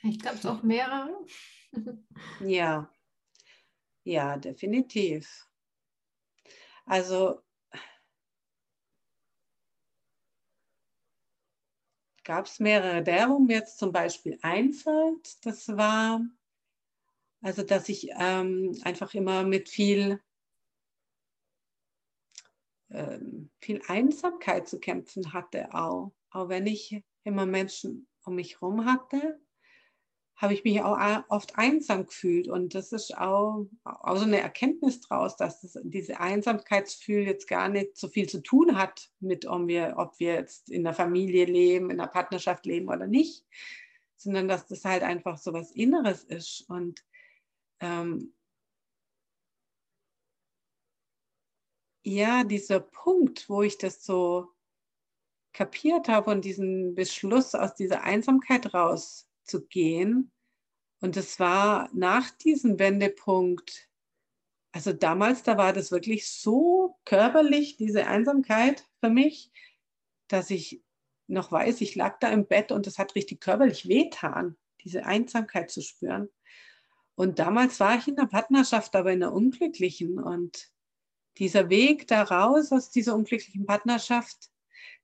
[0.03, 1.25] Ich glaube, es auch mehrere.
[2.41, 2.91] ja,
[4.03, 5.47] ja, definitiv.
[6.85, 7.41] Also
[12.23, 13.03] gab es mehrere.
[13.03, 16.21] Der, wo mir jetzt zum Beispiel einfällt, das war
[17.41, 20.19] also, dass ich ähm, einfach immer mit viel,
[22.89, 26.13] ähm, viel Einsamkeit zu kämpfen hatte, auch.
[26.31, 29.39] Auch wenn ich immer Menschen um mich herum hatte,
[30.37, 32.47] habe ich mich auch oft einsam gefühlt.
[32.47, 37.69] Und das ist auch, auch so eine Erkenntnis daraus, dass das, diese Einsamkeitsgefühl jetzt gar
[37.69, 41.45] nicht so viel zu tun hat mit, ob wir, ob wir jetzt in der Familie
[41.45, 43.45] leben, in der Partnerschaft leben oder nicht,
[44.15, 46.65] sondern dass das halt einfach so was Inneres ist.
[46.69, 47.03] Und
[47.79, 48.33] ähm,
[52.07, 54.47] ja, dieser Punkt, wo ich das so
[55.51, 60.31] kapiert habe und diesen Beschluss aus dieser Einsamkeit rauszugehen.
[61.01, 63.89] Und das war nach diesem Wendepunkt,
[64.71, 69.51] also damals, da war das wirklich so körperlich, diese Einsamkeit für mich,
[70.27, 70.83] dass ich
[71.27, 75.71] noch weiß, ich lag da im Bett und es hat richtig körperlich wehtan, diese Einsamkeit
[75.71, 76.29] zu spüren.
[77.15, 80.19] Und damals war ich in der Partnerschaft, aber in einer unglücklichen.
[80.19, 80.71] Und
[81.37, 84.49] dieser Weg da raus aus dieser unglücklichen Partnerschaft,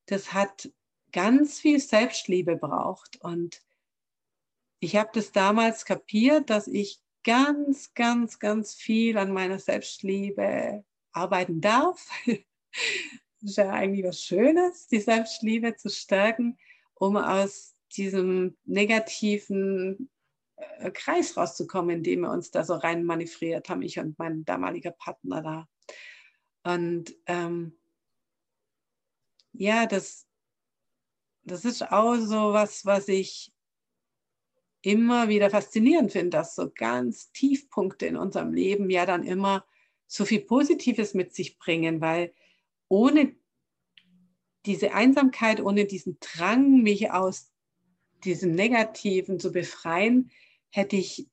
[0.06, 0.70] das hat
[1.12, 3.22] ganz viel Selbstliebe braucht.
[3.22, 3.62] Und
[4.80, 11.62] ich habe das damals kapiert, dass ich ganz, ganz, ganz viel an meiner Selbstliebe arbeiten
[11.62, 12.10] darf.
[12.26, 12.38] das
[13.42, 16.58] ist ja eigentlich was Schönes, die Selbstliebe zu stärken,
[16.96, 20.10] um aus diesem negativen
[20.56, 24.44] äh, Kreis rauszukommen, in dem wir uns da so rein manövriert haben, ich und mein
[24.46, 25.68] damaliger Partner da.
[26.64, 27.78] Und ähm,
[29.52, 30.28] ja, das,
[31.44, 33.54] das ist auch so was, was ich
[34.82, 39.66] immer wieder faszinierend finde, dass so ganz Tiefpunkte in unserem Leben ja dann immer
[40.08, 42.34] so viel Positives mit sich bringen, weil
[42.90, 43.36] ohne
[44.66, 47.52] diese Einsamkeit, ohne diesen Drang, mich aus
[48.24, 50.32] diesem Negativen zu befreien,
[50.70, 51.28] hätte ich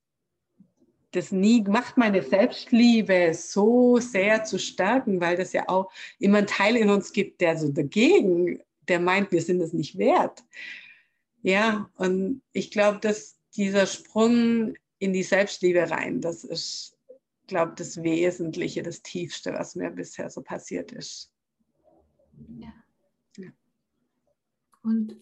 [1.12, 6.46] das nie gemacht, meine Selbstliebe so sehr zu stärken, weil das ja auch immer ein
[6.46, 10.44] Teil in uns gibt, der so dagegen, der meint, wir sind es nicht wert.
[11.42, 16.96] Ja, und ich glaube, dass dieser Sprung in die Selbstliebe rein, das ist,
[17.46, 21.32] glaube das Wesentliche, das Tiefste, was mir bisher so passiert ist.
[22.58, 22.72] Ja.
[23.36, 23.50] ja.
[24.82, 25.16] Und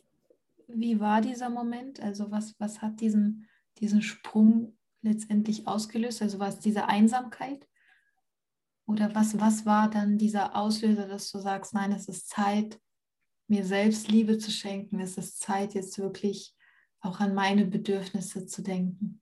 [0.66, 2.00] wie war dieser Moment?
[2.00, 6.22] Also was, was hat diesen, diesen Sprung letztendlich ausgelöst?
[6.22, 7.66] Also war es diese Einsamkeit?
[8.86, 12.80] Oder was, was war dann dieser Auslöser, dass du sagst, nein, es ist Zeit,
[13.46, 15.00] mir selbst Liebe zu schenken.
[15.00, 16.54] Es ist Zeit, jetzt wirklich
[17.00, 19.20] auch an meine Bedürfnisse zu denken.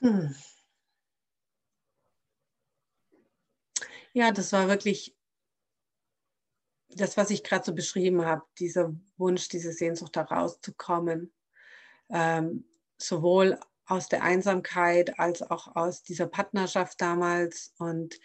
[0.00, 0.34] Hm.
[4.12, 5.16] Ja, das war wirklich
[6.88, 11.32] das, was ich gerade so beschrieben habe, dieser Wunsch, diese Sehnsucht da rauszukommen,
[12.12, 12.64] ähm,
[12.98, 17.74] sowohl aus der Einsamkeit als auch aus dieser Partnerschaft damals.
[17.78, 18.18] Und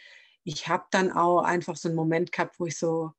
[0.44, 3.12] ich habe dann auch einfach so einen Moment gehabt, wo ich so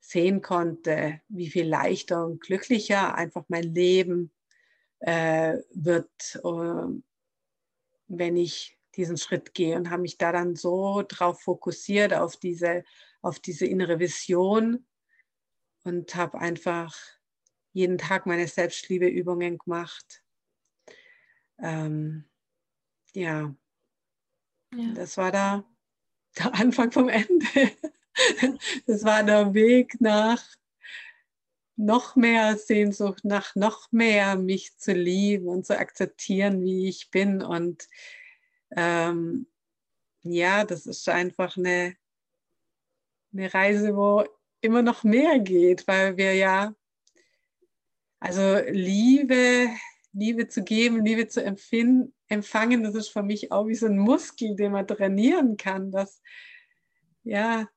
[0.00, 4.32] sehen konnte, wie viel leichter und glücklicher einfach mein Leben
[5.00, 7.00] äh, wird, äh,
[8.08, 12.84] wenn ich diesen Schritt gehe und habe mich da dann so drauf fokussiert auf diese
[13.22, 14.86] auf diese innere Vision
[15.84, 16.96] und habe einfach
[17.72, 20.22] jeden Tag meine Selbstliebeübungen gemacht.
[21.58, 22.24] Ähm,
[23.14, 23.54] ja.
[24.74, 25.64] ja, das war da
[26.38, 27.46] der Anfang vom Ende.
[28.86, 30.42] Das war der Weg nach
[31.76, 37.42] noch mehr Sehnsucht, nach noch mehr mich zu lieben und zu akzeptieren, wie ich bin.
[37.42, 37.88] Und
[38.76, 39.46] ähm,
[40.22, 41.96] ja, das ist einfach eine,
[43.32, 44.24] eine Reise, wo
[44.60, 46.74] immer noch mehr geht, weil wir ja,
[48.20, 49.68] also Liebe,
[50.12, 53.98] Liebe zu geben, Liebe zu empfinden, empfangen, das ist für mich auch wie so ein
[53.98, 56.22] Muskel, den man trainieren kann, dass,
[57.24, 57.68] ja,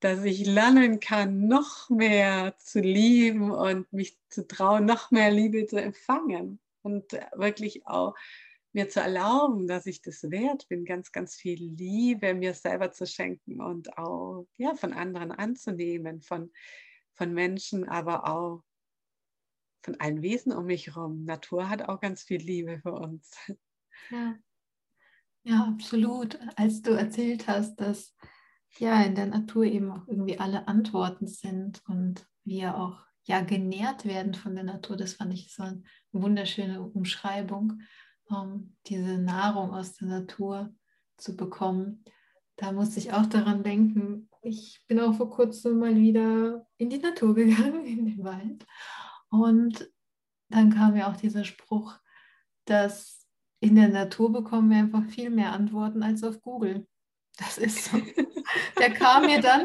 [0.00, 5.64] dass ich lernen kann, noch mehr zu lieben und mich zu trauen, noch mehr Liebe
[5.66, 8.16] zu empfangen und wirklich auch
[8.72, 13.06] mir zu erlauben, dass ich das wert bin, ganz, ganz viel Liebe mir selber zu
[13.06, 16.50] schenken und auch ja, von anderen anzunehmen, von,
[17.12, 18.64] von Menschen, aber auch
[19.82, 21.24] von allen Wesen um mich herum.
[21.24, 23.36] Natur hat auch ganz viel Liebe für uns.
[24.10, 24.36] Ja.
[25.44, 26.38] ja, absolut.
[26.56, 28.14] Als du erzählt hast, dass
[28.78, 34.04] ja in der Natur eben auch irgendwie alle Antworten sind und wir auch ja genährt
[34.04, 37.82] werden von der Natur, das fand ich so eine wunderschöne Umschreibung,
[38.24, 40.74] um diese Nahrung aus der Natur
[41.16, 42.04] zu bekommen.
[42.56, 46.98] Da musste ich auch daran denken, ich bin auch vor kurzem mal wieder in die
[46.98, 48.66] Natur gegangen, in den Wald.
[49.32, 49.90] Und
[50.50, 51.98] dann kam mir auch dieser Spruch,
[52.66, 53.26] dass
[53.60, 56.86] in der Natur bekommen wir einfach viel mehr Antworten als auf Google.
[57.38, 57.96] Das ist so.
[58.78, 59.64] Der kam mir dann,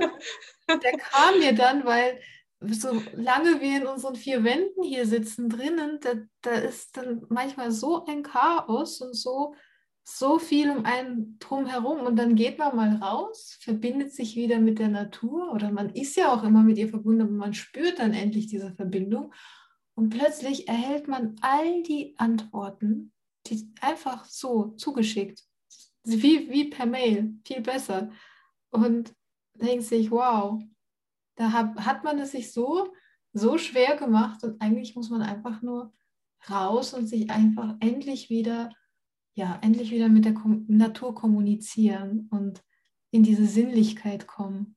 [0.69, 2.21] der kam mir dann, weil
[2.61, 8.05] solange wir in unseren vier Wänden hier sitzen drinnen, da, da ist dann manchmal so
[8.05, 9.55] ein Chaos und so,
[10.03, 12.01] so viel um einen drumherum.
[12.01, 16.15] Und dann geht man mal raus, verbindet sich wieder mit der Natur oder man ist
[16.15, 19.33] ja auch immer mit ihr verbunden, aber man spürt dann endlich diese Verbindung.
[19.97, 23.11] Und plötzlich erhält man all die Antworten,
[23.47, 25.43] die einfach so zugeschickt.
[26.03, 28.11] Wie, wie per Mail, viel besser.
[28.69, 29.15] Und
[29.55, 30.61] denkt sich, wow,
[31.35, 32.93] da hat, hat man es sich so,
[33.33, 35.91] so schwer gemacht und eigentlich muss man einfach nur
[36.47, 38.69] raus und sich einfach endlich wieder,
[39.33, 42.63] ja, endlich wieder mit der Kom Natur kommunizieren und
[43.09, 44.75] in diese Sinnlichkeit kommen.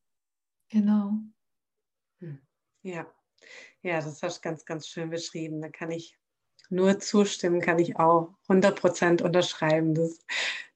[0.71, 1.19] Genau.
[2.21, 2.39] Hm.
[2.83, 3.07] Ja,
[3.83, 5.61] ja, das hast du ganz, ganz schön beschrieben.
[5.61, 6.17] Da kann ich
[6.69, 9.95] nur zustimmen, kann ich auch 100% unterschreiben.
[9.95, 10.19] Das,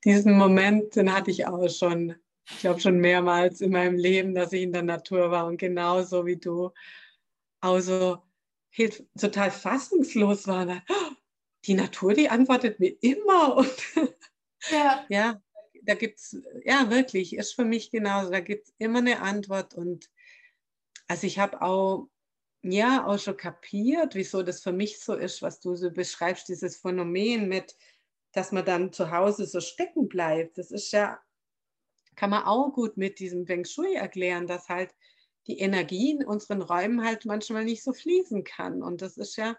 [0.04, 2.16] diesen Moment, den hatte ich auch schon,
[2.50, 6.26] ich glaube schon mehrmals in meinem Leben, dass ich in der Natur war und genauso
[6.26, 6.72] wie du
[7.60, 8.22] auch so
[9.18, 10.82] total fassungslos war.
[11.64, 13.56] Die Natur, die antwortet mir immer.
[13.56, 13.74] Und
[14.70, 15.06] ja.
[15.08, 15.42] ja,
[15.82, 18.30] da gibt es, ja wirklich, ist für mich genauso.
[18.30, 19.74] Da gibt es immer eine Antwort.
[19.74, 20.10] Und
[21.06, 22.08] also ich habe auch
[22.72, 26.76] ja auch schon kapiert, wieso das für mich so ist, was du so beschreibst, dieses
[26.76, 27.76] Phänomen mit,
[28.32, 30.58] dass man dann zu Hause so stecken bleibt.
[30.58, 31.20] Das ist ja,
[32.16, 34.94] kann man auch gut mit diesem Feng Shui erklären, dass halt
[35.46, 38.82] die Energie in unseren Räumen halt manchmal nicht so fließen kann.
[38.82, 39.56] Und das ist ja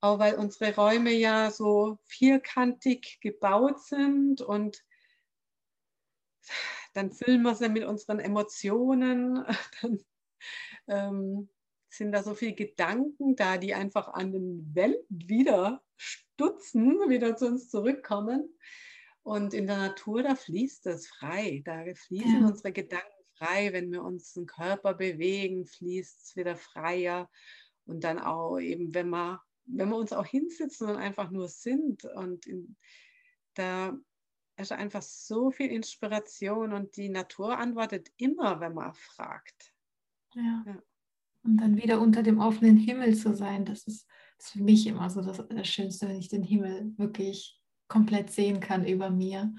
[0.00, 4.84] auch, weil unsere Räume ja so vierkantig gebaut sind und
[6.94, 9.44] dann füllen wir sie mit unseren Emotionen.
[9.82, 10.04] Dann,
[10.88, 11.48] ähm,
[11.88, 17.46] sind da so viele Gedanken da, die einfach an den Welt wieder stutzen, wieder zu
[17.46, 18.58] uns zurückkommen.
[19.22, 21.62] Und in der Natur, da fließt es frei.
[21.64, 22.46] Da fließen ja.
[22.46, 23.72] unsere Gedanken frei.
[23.72, 27.30] Wenn wir unseren Körper bewegen, fließt es wieder freier.
[27.84, 32.04] Und dann auch eben, wenn wir, wenn wir uns auch hinsitzen und einfach nur sind.
[32.04, 32.76] Und in,
[33.54, 33.98] da
[34.56, 39.72] ist einfach so viel Inspiration und die Natur antwortet immer, wenn man fragt.
[40.34, 40.64] Ja.
[40.66, 40.82] ja.
[41.48, 44.06] Und dann wieder unter dem offenen Himmel zu sein, das ist,
[44.38, 48.60] ist für mich immer so das, das Schönste, wenn ich den Himmel wirklich komplett sehen
[48.60, 49.54] kann über mir,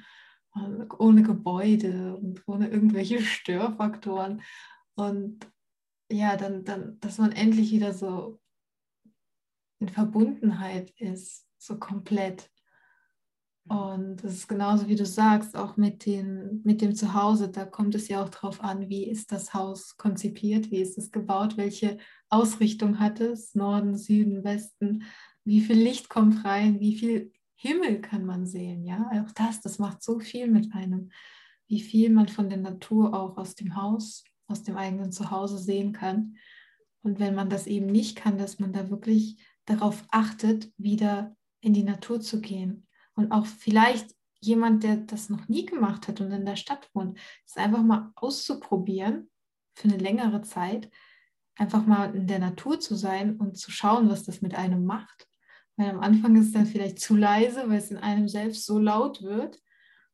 [1.00, 4.44] ohne Gebäude und ohne irgendwelche Störfaktoren.
[4.94, 5.52] Und
[6.12, 8.40] ja, dann, dann, dass man endlich wieder so
[9.80, 12.52] in Verbundenheit ist, so komplett.
[13.70, 17.94] Und das ist genauso wie du sagst, auch mit, den, mit dem Zuhause, da kommt
[17.94, 22.00] es ja auch darauf an, wie ist das Haus konzipiert, wie ist es gebaut, welche
[22.30, 25.04] Ausrichtung hat es, Norden, Süden, Westen,
[25.44, 29.78] wie viel Licht kommt rein, wie viel Himmel kann man sehen, ja, auch das, das
[29.78, 31.12] macht so viel mit einem,
[31.68, 35.94] wie viel man von der Natur auch aus dem Haus, aus dem eigenen Zuhause sehen
[35.94, 36.38] kann.
[37.04, 41.74] Und wenn man das eben nicht kann, dass man da wirklich darauf achtet, wieder in
[41.74, 42.88] die Natur zu gehen
[43.20, 47.20] und auch vielleicht jemand, der das noch nie gemacht hat und in der Stadt wohnt,
[47.46, 49.30] ist einfach mal auszuprobieren
[49.76, 50.90] für eine längere Zeit,
[51.58, 55.28] einfach mal in der Natur zu sein und zu schauen, was das mit einem macht.
[55.76, 58.80] Weil am Anfang ist es dann vielleicht zu leise, weil es in einem selbst so
[58.80, 59.62] laut wird.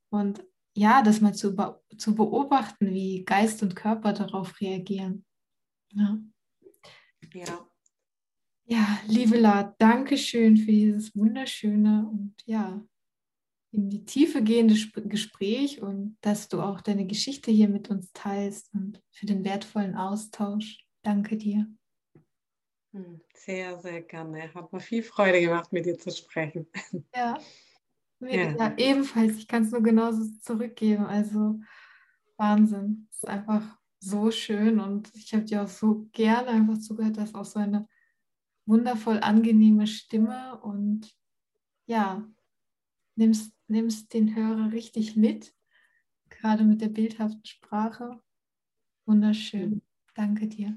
[0.09, 0.43] Und
[0.73, 1.55] ja, das mal zu,
[1.95, 5.25] zu beobachten, wie Geist und Körper darauf reagieren.
[5.91, 6.17] Ja.
[7.35, 7.67] ja.
[8.67, 12.83] Ja, liebe La, danke schön für dieses wunderschöne und ja,
[13.75, 14.75] in die Tiefe gehende
[15.07, 19.95] Gespräch und dass du auch deine Geschichte hier mit uns teilst und für den wertvollen
[19.95, 20.85] Austausch.
[21.03, 21.67] Danke dir.
[22.93, 24.53] Hm, sehr, sehr gerne.
[24.53, 26.67] Hat mir viel Freude gemacht, mit dir zu sprechen.
[27.13, 27.37] Ja,
[28.19, 28.55] mir ja.
[28.57, 29.37] ja ebenfalls.
[29.37, 31.05] Ich kann es nur genauso zurückgeben.
[31.05, 31.59] Also
[32.37, 33.07] Wahnsinn.
[33.11, 37.35] Es ist einfach so schön und ich habe dir auch so gerne einfach zugehört, dass
[37.35, 37.87] auch so eine
[38.65, 41.13] wundervoll angenehme Stimme und
[41.87, 42.23] ja,
[43.15, 45.53] nimmst, nimmst den Hörer richtig mit,
[46.29, 48.19] gerade mit der bildhaften Sprache.
[49.05, 49.81] Wunderschön.
[50.15, 50.75] Danke dir.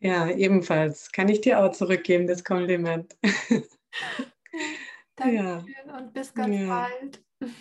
[0.00, 1.10] Ja, ebenfalls.
[1.12, 3.16] Kann ich dir auch zurückgeben, das Kompliment.
[5.16, 5.64] Danke ja.
[5.98, 6.66] und bis ganz ja.
[6.66, 7.24] bald.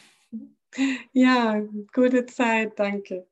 [1.11, 1.59] Ja,
[1.91, 3.25] gute Zeit, danke.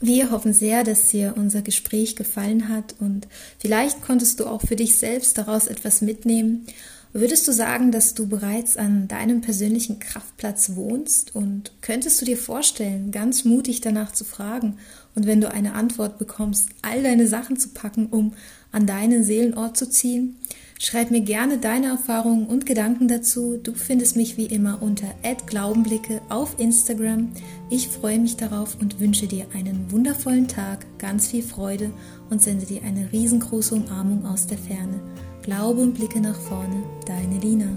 [0.00, 3.28] Wir hoffen sehr, dass dir unser Gespräch gefallen hat und
[3.58, 6.66] vielleicht konntest du auch für dich selbst daraus etwas mitnehmen.
[7.12, 12.36] Würdest du sagen, dass du bereits an deinem persönlichen Kraftplatz wohnst und könntest du dir
[12.36, 14.76] vorstellen, ganz mutig danach zu fragen
[15.14, 18.34] und wenn du eine Antwort bekommst, all deine Sachen zu packen, um
[18.72, 20.36] an deinen Seelenort zu ziehen?
[20.78, 23.58] Schreib mir gerne deine Erfahrungen und Gedanken dazu.
[23.60, 25.08] Du findest mich wie immer unter
[25.46, 27.30] @glaubenblicke auf Instagram.
[27.68, 31.90] Ich freue mich darauf und wünsche dir einen wundervollen Tag, ganz viel Freude
[32.30, 35.00] und sende dir eine riesengroße Umarmung aus der Ferne.
[35.48, 37.70] Glaube und blicke nach vorne, deine Lina.